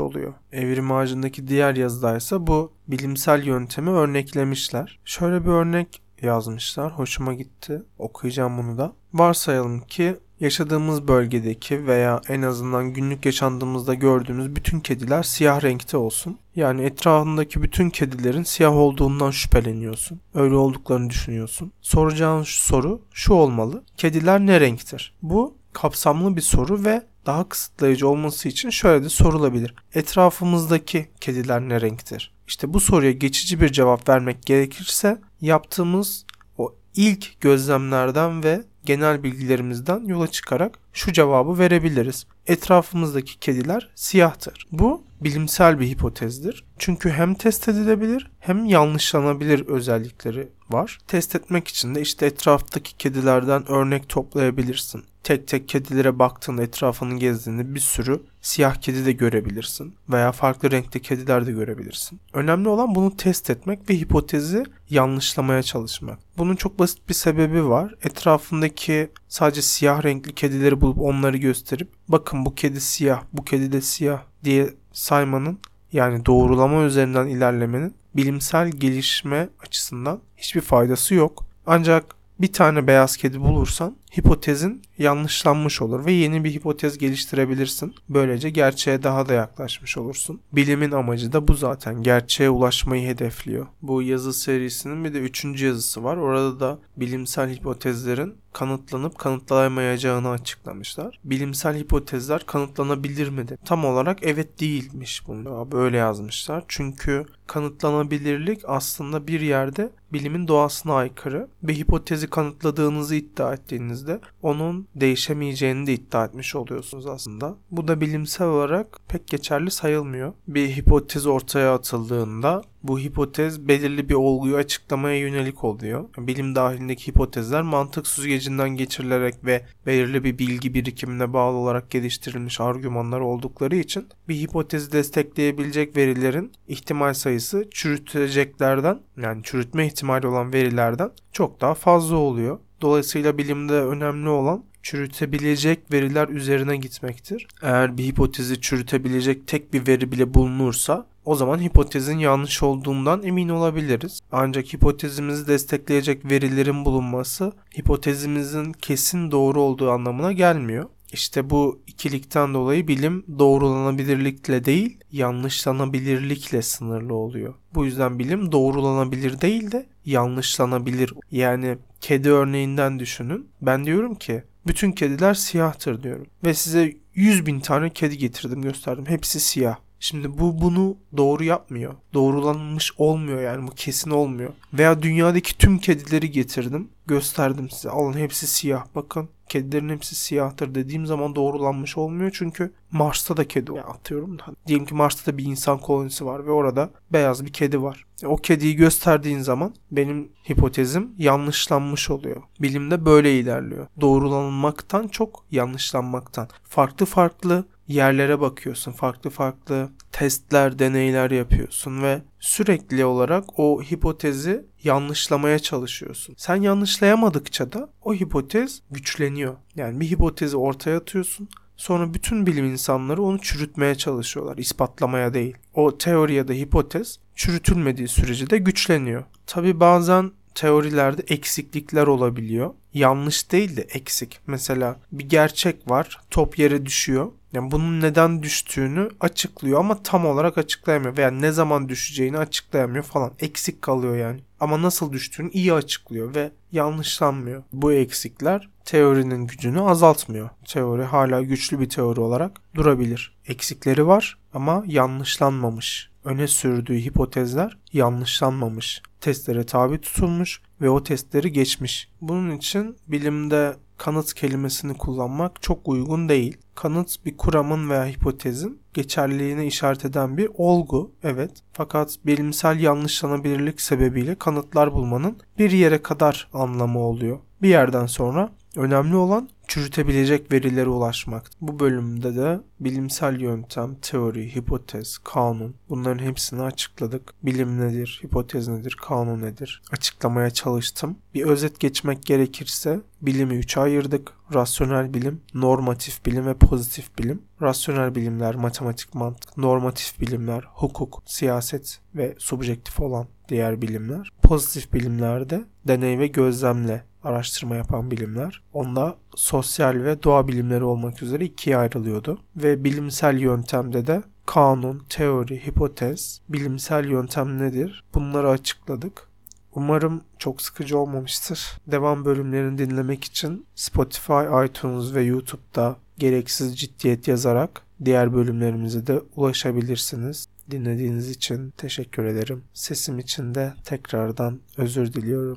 oluyor. 0.00 0.34
Evrim 0.52 0.92
ağacındaki 0.92 1.48
diğer 1.48 1.76
yazıdaysa 1.76 2.46
bu 2.46 2.72
bilimsel 2.88 3.46
yöntemi 3.46 3.90
örneklemişler. 3.90 4.98
Şöyle 5.04 5.44
bir 5.44 5.50
örnek 5.50 6.02
yazmışlar. 6.22 6.92
Hoşuma 6.92 7.34
gitti. 7.34 7.82
Okuyacağım 7.98 8.58
bunu 8.58 8.78
da. 8.78 8.92
Varsayalım 9.14 9.80
ki 9.80 10.16
yaşadığımız 10.40 11.08
bölgedeki 11.08 11.86
veya 11.86 12.20
en 12.28 12.42
azından 12.42 12.92
günlük 12.92 13.26
yaşandığımızda 13.26 13.94
gördüğümüz 13.94 14.56
bütün 14.56 14.80
kediler 14.80 15.22
siyah 15.22 15.62
renkte 15.62 15.96
olsun. 15.96 16.38
Yani 16.56 16.82
etrafındaki 16.82 17.62
bütün 17.62 17.90
kedilerin 17.90 18.42
siyah 18.42 18.76
olduğundan 18.76 19.30
şüpheleniyorsun. 19.30 20.20
Öyle 20.34 20.54
olduklarını 20.54 21.10
düşünüyorsun. 21.10 21.72
Soracağın 21.80 22.42
soru 22.46 23.00
şu 23.12 23.32
olmalı. 23.32 23.84
Kediler 23.96 24.40
ne 24.40 24.60
renktir? 24.60 25.14
Bu 25.22 25.57
kapsamlı 25.72 26.36
bir 26.36 26.40
soru 26.40 26.84
ve 26.84 27.02
daha 27.26 27.48
kısıtlayıcı 27.48 28.08
olması 28.08 28.48
için 28.48 28.70
şöyle 28.70 29.04
de 29.04 29.08
sorulabilir. 29.08 29.74
Etrafımızdaki 29.94 31.08
kediler 31.20 31.60
ne 31.60 31.80
renktir? 31.80 32.32
İşte 32.46 32.74
bu 32.74 32.80
soruya 32.80 33.12
geçici 33.12 33.60
bir 33.60 33.72
cevap 33.72 34.08
vermek 34.08 34.46
gerekirse 34.46 35.20
yaptığımız 35.40 36.24
o 36.58 36.74
ilk 36.94 37.40
gözlemlerden 37.40 38.44
ve 38.44 38.62
genel 38.84 39.22
bilgilerimizden 39.22 40.04
yola 40.04 40.26
çıkarak 40.26 40.78
şu 40.92 41.12
cevabı 41.12 41.58
verebiliriz. 41.58 42.26
Etrafımızdaki 42.46 43.38
kediler 43.38 43.90
siyahtır. 43.94 44.66
Bu 44.72 45.07
bilimsel 45.20 45.80
bir 45.80 45.86
hipotezdir. 45.86 46.64
Çünkü 46.78 47.10
hem 47.10 47.34
test 47.34 47.68
edilebilir 47.68 48.30
hem 48.38 48.64
yanlışlanabilir 48.64 49.66
özellikleri 49.66 50.48
var. 50.70 50.98
Test 51.06 51.34
etmek 51.34 51.68
için 51.68 51.94
de 51.94 52.00
işte 52.00 52.26
etraftaki 52.26 52.96
kedilerden 52.96 53.70
örnek 53.70 54.08
toplayabilirsin. 54.08 55.04
Tek 55.22 55.48
tek 55.48 55.68
kedilere 55.68 56.18
baktığında 56.18 56.62
etrafını 56.62 57.18
gezdiğinde 57.18 57.74
bir 57.74 57.80
sürü 57.80 58.22
siyah 58.40 58.74
kedi 58.74 59.06
de 59.06 59.12
görebilirsin 59.12 59.94
veya 60.08 60.32
farklı 60.32 60.70
renkte 60.70 61.00
kediler 61.00 61.46
de 61.46 61.52
görebilirsin. 61.52 62.20
Önemli 62.32 62.68
olan 62.68 62.94
bunu 62.94 63.16
test 63.16 63.50
etmek 63.50 63.90
ve 63.90 63.94
hipotezi 63.94 64.64
yanlışlamaya 64.90 65.62
çalışmak. 65.62 66.18
Bunun 66.38 66.56
çok 66.56 66.78
basit 66.78 67.08
bir 67.08 67.14
sebebi 67.14 67.68
var. 67.68 67.94
Etrafındaki 68.02 69.10
sadece 69.28 69.62
siyah 69.62 70.04
renkli 70.04 70.34
kedileri 70.34 70.80
bulup 70.80 71.00
onları 71.00 71.36
gösterip 71.36 71.88
bakın 72.08 72.44
bu 72.44 72.54
kedi 72.54 72.80
siyah, 72.80 73.22
bu 73.32 73.44
kedi 73.44 73.72
de 73.72 73.80
siyah 73.80 74.22
diye 74.44 74.70
saymanın 74.98 75.58
yani 75.92 76.26
doğrulama 76.26 76.82
üzerinden 76.82 77.26
ilerlemenin 77.26 77.94
bilimsel 78.16 78.70
gelişme 78.70 79.48
açısından 79.66 80.20
hiçbir 80.36 80.60
faydası 80.60 81.14
yok. 81.14 81.44
Ancak 81.66 82.04
bir 82.40 82.52
tane 82.52 82.86
beyaz 82.86 83.16
kedi 83.16 83.40
bulursan 83.40 83.96
hipotezin 84.16 84.82
yanlışlanmış 84.98 85.82
olur 85.82 86.04
ve 86.06 86.12
yeni 86.12 86.44
bir 86.44 86.50
hipotez 86.50 86.98
geliştirebilirsin. 86.98 87.94
Böylece 88.08 88.50
gerçeğe 88.50 89.02
daha 89.02 89.28
da 89.28 89.34
yaklaşmış 89.34 89.98
olursun. 89.98 90.40
Bilimin 90.52 90.90
amacı 90.90 91.32
da 91.32 91.48
bu 91.48 91.54
zaten. 91.54 92.02
Gerçeğe 92.02 92.50
ulaşmayı 92.50 93.08
hedefliyor. 93.08 93.66
Bu 93.82 94.02
yazı 94.02 94.32
serisinin 94.32 95.04
bir 95.04 95.14
de 95.14 95.18
üçüncü 95.18 95.66
yazısı 95.66 96.04
var. 96.04 96.16
Orada 96.16 96.60
da 96.60 96.78
bilimsel 96.96 97.54
hipotezlerin 97.54 98.34
kanıtlanıp 98.52 99.18
kanıtlayamayacağını 99.18 100.30
açıklamışlar. 100.30 101.20
Bilimsel 101.24 101.78
hipotezler 101.78 102.46
kanıtlanabilir 102.46 103.28
mi 103.28 103.48
de? 103.48 103.56
Tam 103.64 103.84
olarak 103.84 104.18
evet 104.22 104.60
değilmiş 104.60 105.26
bunu. 105.26 105.68
Böyle 105.72 105.96
yazmışlar. 105.96 106.64
Çünkü 106.68 107.26
kanıtlanabilirlik 107.46 108.60
aslında 108.66 109.26
bir 109.26 109.40
yerde 109.40 109.90
bilimin 110.12 110.48
doğasına 110.48 110.94
aykırı 110.94 111.48
ve 111.62 111.74
hipotezi 111.74 112.30
kanıtladığınızı 112.30 113.14
iddia 113.14 113.52
ettiğinizde 113.98 114.20
onun 114.42 114.88
değişemeyeceğini 114.94 115.86
de 115.86 115.92
iddia 115.92 116.24
etmiş 116.24 116.54
oluyorsunuz 116.54 117.06
aslında. 117.06 117.56
Bu 117.70 117.88
da 117.88 118.00
bilimsel 118.00 118.46
olarak 118.46 118.98
pek 119.08 119.26
geçerli 119.28 119.70
sayılmıyor. 119.70 120.32
Bir 120.48 120.68
hipotez 120.68 121.26
ortaya 121.26 121.74
atıldığında 121.74 122.62
bu 122.82 122.98
hipotez 122.98 123.68
belirli 123.68 124.08
bir 124.08 124.14
olguyu 124.14 124.56
açıklamaya 124.56 125.18
yönelik 125.18 125.64
oluyor. 125.64 126.04
Bilim 126.18 126.54
dahilindeki 126.54 127.06
hipotezler 127.08 127.62
mantık 127.62 128.06
süzgecinden 128.06 128.70
geçirilerek 128.70 129.44
ve 129.44 129.64
belirli 129.86 130.24
bir 130.24 130.38
bilgi 130.38 130.74
birikimine 130.74 131.32
bağlı 131.32 131.56
olarak 131.56 131.90
geliştirilmiş 131.90 132.60
argümanlar 132.60 133.20
oldukları 133.20 133.76
için 133.76 134.08
bir 134.28 134.34
hipotezi 134.34 134.92
destekleyebilecek 134.92 135.96
verilerin 135.96 136.52
ihtimal 136.68 137.14
sayısı 137.14 137.68
çürüteceklerden 137.70 139.00
yani 139.22 139.42
çürütme 139.42 139.86
ihtimali 139.86 140.26
olan 140.26 140.52
verilerden 140.52 141.10
çok 141.32 141.60
daha 141.60 141.74
fazla 141.74 142.16
oluyor. 142.16 142.58
Dolayısıyla 142.80 143.38
bilimde 143.38 143.72
önemli 143.72 144.28
olan 144.28 144.64
çürütebilecek 144.82 145.92
veriler 145.92 146.28
üzerine 146.28 146.76
gitmektir. 146.76 147.46
Eğer 147.62 147.98
bir 147.98 148.04
hipotezi 148.04 148.60
çürütebilecek 148.60 149.46
tek 149.46 149.72
bir 149.72 149.86
veri 149.86 150.12
bile 150.12 150.34
bulunursa 150.34 151.06
o 151.24 151.34
zaman 151.34 151.60
hipotezin 151.60 152.18
yanlış 152.18 152.62
olduğundan 152.62 153.22
emin 153.22 153.48
olabiliriz. 153.48 154.20
Ancak 154.32 154.74
hipotezimizi 154.74 155.46
destekleyecek 155.46 156.24
verilerin 156.24 156.84
bulunması 156.84 157.52
hipotezimizin 157.78 158.72
kesin 158.72 159.30
doğru 159.30 159.60
olduğu 159.60 159.90
anlamına 159.90 160.32
gelmiyor. 160.32 160.84
İşte 161.12 161.50
bu 161.50 161.82
ikilikten 161.86 162.54
dolayı 162.54 162.88
bilim 162.88 163.24
doğrulanabilirlikle 163.38 164.64
değil, 164.64 164.98
yanlışlanabilirlikle 165.12 166.62
sınırlı 166.62 167.14
oluyor. 167.14 167.54
Bu 167.74 167.84
yüzden 167.84 168.18
bilim 168.18 168.52
doğrulanabilir 168.52 169.40
değil 169.40 169.72
de 169.72 169.86
yanlışlanabilir. 170.04 171.14
Yani 171.30 171.78
kedi 172.00 172.30
örneğinden 172.30 172.98
düşünün. 172.98 173.48
Ben 173.62 173.84
diyorum 173.84 174.14
ki 174.14 174.42
bütün 174.66 174.92
kediler 174.92 175.34
siyahtır 175.34 176.02
diyorum. 176.02 176.26
Ve 176.44 176.54
size 176.54 176.96
100 177.14 177.46
bin 177.46 177.60
tane 177.60 177.90
kedi 177.90 178.18
getirdim 178.18 178.62
gösterdim. 178.62 179.06
Hepsi 179.06 179.40
siyah. 179.40 179.76
Şimdi 180.00 180.38
bu 180.38 180.60
bunu 180.60 180.96
doğru 181.16 181.44
yapmıyor. 181.44 181.94
Doğrulanmış 182.14 182.92
olmuyor 182.98 183.42
yani 183.42 183.66
bu 183.66 183.70
kesin 183.70 184.10
olmuyor. 184.10 184.50
Veya 184.74 185.02
dünyadaki 185.02 185.58
tüm 185.58 185.78
kedileri 185.78 186.30
getirdim. 186.30 186.88
Gösterdim 187.06 187.70
size. 187.70 187.90
Alın 187.90 188.18
hepsi 188.18 188.46
siyah. 188.46 188.84
Bakın 188.94 189.28
kedilerin 189.48 189.88
hepsi 189.88 190.14
siyahtır 190.14 190.74
dediğim 190.74 191.06
zaman 191.06 191.34
doğrulanmış 191.34 191.98
olmuyor. 191.98 192.30
Çünkü 192.34 192.72
Mars'ta 192.90 193.36
da 193.36 193.48
kedi 193.48 193.72
var. 193.72 193.84
Atıyorum 193.88 194.38
da. 194.38 194.44
Diyelim 194.66 194.86
ki 194.86 194.94
Mars'ta 194.94 195.32
da 195.32 195.38
bir 195.38 195.44
insan 195.44 195.78
kolonisi 195.78 196.26
var 196.26 196.46
ve 196.46 196.50
orada 196.50 196.90
beyaz 197.12 197.44
bir 197.44 197.52
kedi 197.52 197.82
var. 197.82 198.04
O 198.24 198.36
kediyi 198.36 198.76
gösterdiğin 198.76 199.40
zaman 199.40 199.74
benim 199.90 200.32
hipotezim 200.50 201.10
yanlışlanmış 201.18 202.10
oluyor. 202.10 202.42
Bilimde 202.60 203.04
böyle 203.04 203.38
ilerliyor. 203.38 203.86
Doğrulanmaktan 204.00 205.08
çok 205.08 205.44
yanlışlanmaktan. 205.50 206.48
Farklı 206.64 207.06
farklı 207.06 207.64
yerlere 207.88 208.40
bakıyorsun. 208.40 208.92
Farklı 208.92 209.30
farklı 209.30 209.90
testler, 210.12 210.78
deneyler 210.78 211.30
yapıyorsun 211.30 212.02
ve 212.02 212.22
sürekli 212.40 213.04
olarak 213.04 213.58
o 213.58 213.82
hipotezi 213.82 214.64
yanlışlamaya 214.82 215.58
çalışıyorsun. 215.58 216.34
Sen 216.38 216.56
yanlışlayamadıkça 216.56 217.72
da 217.72 217.90
o 218.02 218.14
hipotez 218.14 218.82
güçleniyor. 218.90 219.56
Yani 219.76 220.00
bir 220.00 220.10
hipotezi 220.10 220.56
ortaya 220.56 220.96
atıyorsun. 220.96 221.48
Sonra 221.76 222.14
bütün 222.14 222.46
bilim 222.46 222.64
insanları 222.64 223.22
onu 223.22 223.38
çürütmeye 223.38 223.94
çalışıyorlar, 223.94 224.58
ispatlamaya 224.58 225.34
değil. 225.34 225.56
O 225.74 225.98
teori 225.98 226.34
ya 226.34 226.48
da 226.48 226.52
hipotez 226.52 227.18
çürütülmediği 227.34 228.08
sürece 228.08 228.50
de 228.50 228.58
güçleniyor. 228.58 229.24
Tabi 229.46 229.80
bazen 229.80 230.32
teorilerde 230.58 231.22
eksiklikler 231.28 232.06
olabiliyor. 232.06 232.70
Yanlış 232.94 233.52
değil 233.52 233.76
de 233.76 233.82
eksik. 233.82 234.40
Mesela 234.46 234.96
bir 235.12 235.28
gerçek 235.28 235.90
var, 235.90 236.20
top 236.30 236.58
yere 236.58 236.86
düşüyor. 236.86 237.32
Yani 237.52 237.70
bunun 237.70 238.00
neden 238.00 238.42
düştüğünü 238.42 239.08
açıklıyor 239.20 239.80
ama 239.80 240.02
tam 240.02 240.26
olarak 240.26 240.58
açıklayamıyor 240.58 241.16
veya 241.16 241.30
ne 241.30 241.52
zaman 241.52 241.88
düşeceğini 241.88 242.38
açıklayamıyor 242.38 243.04
falan. 243.04 243.32
Eksik 243.40 243.82
kalıyor 243.82 244.16
yani. 244.16 244.40
Ama 244.60 244.82
nasıl 244.82 245.12
düştüğünü 245.12 245.50
iyi 245.50 245.72
açıklıyor 245.72 246.34
ve 246.34 246.50
yanlışlanmıyor. 246.72 247.62
Bu 247.72 247.92
eksikler 247.92 248.68
teorinin 248.84 249.46
gücünü 249.46 249.80
azaltmıyor. 249.80 250.50
Teori 250.68 251.02
hala 251.02 251.42
güçlü 251.42 251.80
bir 251.80 251.88
teori 251.88 252.20
olarak 252.20 252.60
durabilir. 252.74 253.36
Eksikleri 253.46 254.06
var 254.06 254.38
ama 254.54 254.84
yanlışlanmamış. 254.86 256.10
Öne 256.28 256.48
sürdüğü 256.48 256.98
hipotezler 256.98 257.78
yanlışlanmamış. 257.92 259.02
Testlere 259.20 259.66
tabi 259.66 260.00
tutulmuş 260.00 260.62
ve 260.80 260.90
o 260.90 261.02
testleri 261.02 261.52
geçmiş. 261.52 262.08
Bunun 262.20 262.56
için 262.56 262.96
bilimde 263.06 263.76
kanıt 263.96 264.34
kelimesini 264.34 264.94
kullanmak 264.94 265.62
çok 265.62 265.88
uygun 265.88 266.28
değil. 266.28 266.56
Kanıt 266.74 267.24
bir 267.24 267.36
kuramın 267.36 267.90
veya 267.90 268.06
hipotezin 268.06 268.80
geçerliliğine 268.94 269.66
işaret 269.66 270.04
eden 270.04 270.36
bir 270.36 270.50
olgu, 270.54 271.12
evet. 271.22 271.50
Fakat 271.72 272.18
bilimsel 272.26 272.80
yanlışlanabilirlik 272.80 273.80
sebebiyle 273.80 274.34
kanıtlar 274.34 274.92
bulmanın 274.92 275.36
bir 275.58 275.70
yere 275.70 276.02
kadar 276.02 276.48
anlamı 276.52 276.98
oluyor. 276.98 277.38
Bir 277.62 277.68
yerden 277.68 278.06
sonra 278.06 278.52
önemli 278.76 279.16
olan 279.16 279.48
çürütebilecek 279.68 280.52
verilere 280.52 280.88
ulaşmak. 280.88 281.50
Bu 281.60 281.80
bölümde 281.80 282.36
de 282.36 282.60
bilimsel 282.80 283.40
yöntem, 283.40 283.94
teori, 283.94 284.56
hipotez, 284.56 285.18
kanun 285.18 285.74
bunların 285.88 286.24
hepsini 286.24 286.62
açıkladık. 286.62 287.34
Bilim 287.42 287.80
nedir, 287.80 288.20
hipotez 288.24 288.68
nedir, 288.68 288.96
kanun 289.00 289.42
nedir 289.42 289.82
açıklamaya 289.92 290.50
çalıştım. 290.50 291.18
Bir 291.34 291.44
özet 291.44 291.80
geçmek 291.80 292.22
gerekirse 292.22 293.00
bilimi 293.22 293.54
üçe 293.54 293.80
ayırdık. 293.80 294.32
Rasyonel 294.54 295.14
bilim, 295.14 295.40
normatif 295.54 296.26
bilim 296.26 296.46
ve 296.46 296.54
pozitif 296.54 297.18
bilim. 297.18 297.42
Rasyonel 297.62 298.14
bilimler 298.14 298.54
matematik, 298.54 299.14
mantık, 299.14 299.56
normatif 299.58 300.20
bilimler 300.20 300.64
hukuk, 300.74 301.22
siyaset 301.26 302.00
ve 302.14 302.34
subjektif 302.38 303.00
olan 303.00 303.26
diğer 303.48 303.82
bilimler. 303.82 304.30
Pozitif 304.42 304.92
bilimlerde 304.92 305.64
deney 305.88 306.18
ve 306.18 306.26
gözlemle 306.26 307.04
araştırma 307.24 307.76
yapan 307.76 308.10
bilimler. 308.10 308.62
Onda 308.72 309.16
sosyal 309.34 309.94
ve 309.94 310.22
doğa 310.22 310.48
bilimleri 310.48 310.84
olmak 310.84 311.22
üzere 311.22 311.44
ikiye 311.44 311.76
ayrılıyordu. 311.76 312.38
Ve 312.56 312.84
bilimsel 312.84 313.38
yöntemde 313.38 314.06
de 314.06 314.22
kanun, 314.46 315.02
teori, 315.08 315.66
hipotez, 315.66 316.40
bilimsel 316.48 317.04
yöntem 317.04 317.58
nedir? 317.58 318.04
Bunları 318.14 318.48
açıkladık. 318.48 319.28
Umarım 319.74 320.20
çok 320.38 320.62
sıkıcı 320.62 320.98
olmamıştır. 320.98 321.78
Devam 321.86 322.24
bölümlerini 322.24 322.78
dinlemek 322.78 323.24
için 323.24 323.66
Spotify, 323.74 324.66
iTunes 324.66 325.14
ve 325.14 325.22
YouTube'da 325.22 325.96
gereksiz 326.18 326.78
ciddiyet 326.78 327.28
yazarak 327.28 327.82
diğer 328.04 328.34
bölümlerimize 328.34 329.06
de 329.06 329.20
ulaşabilirsiniz. 329.36 330.46
Dinlediğiniz 330.70 331.30
için 331.30 331.70
teşekkür 331.70 332.24
ederim. 332.24 332.64
Sesim 332.74 333.18
için 333.18 333.54
de 333.54 333.74
tekrardan 333.84 334.60
özür 334.76 335.12
diliyorum. 335.12 335.56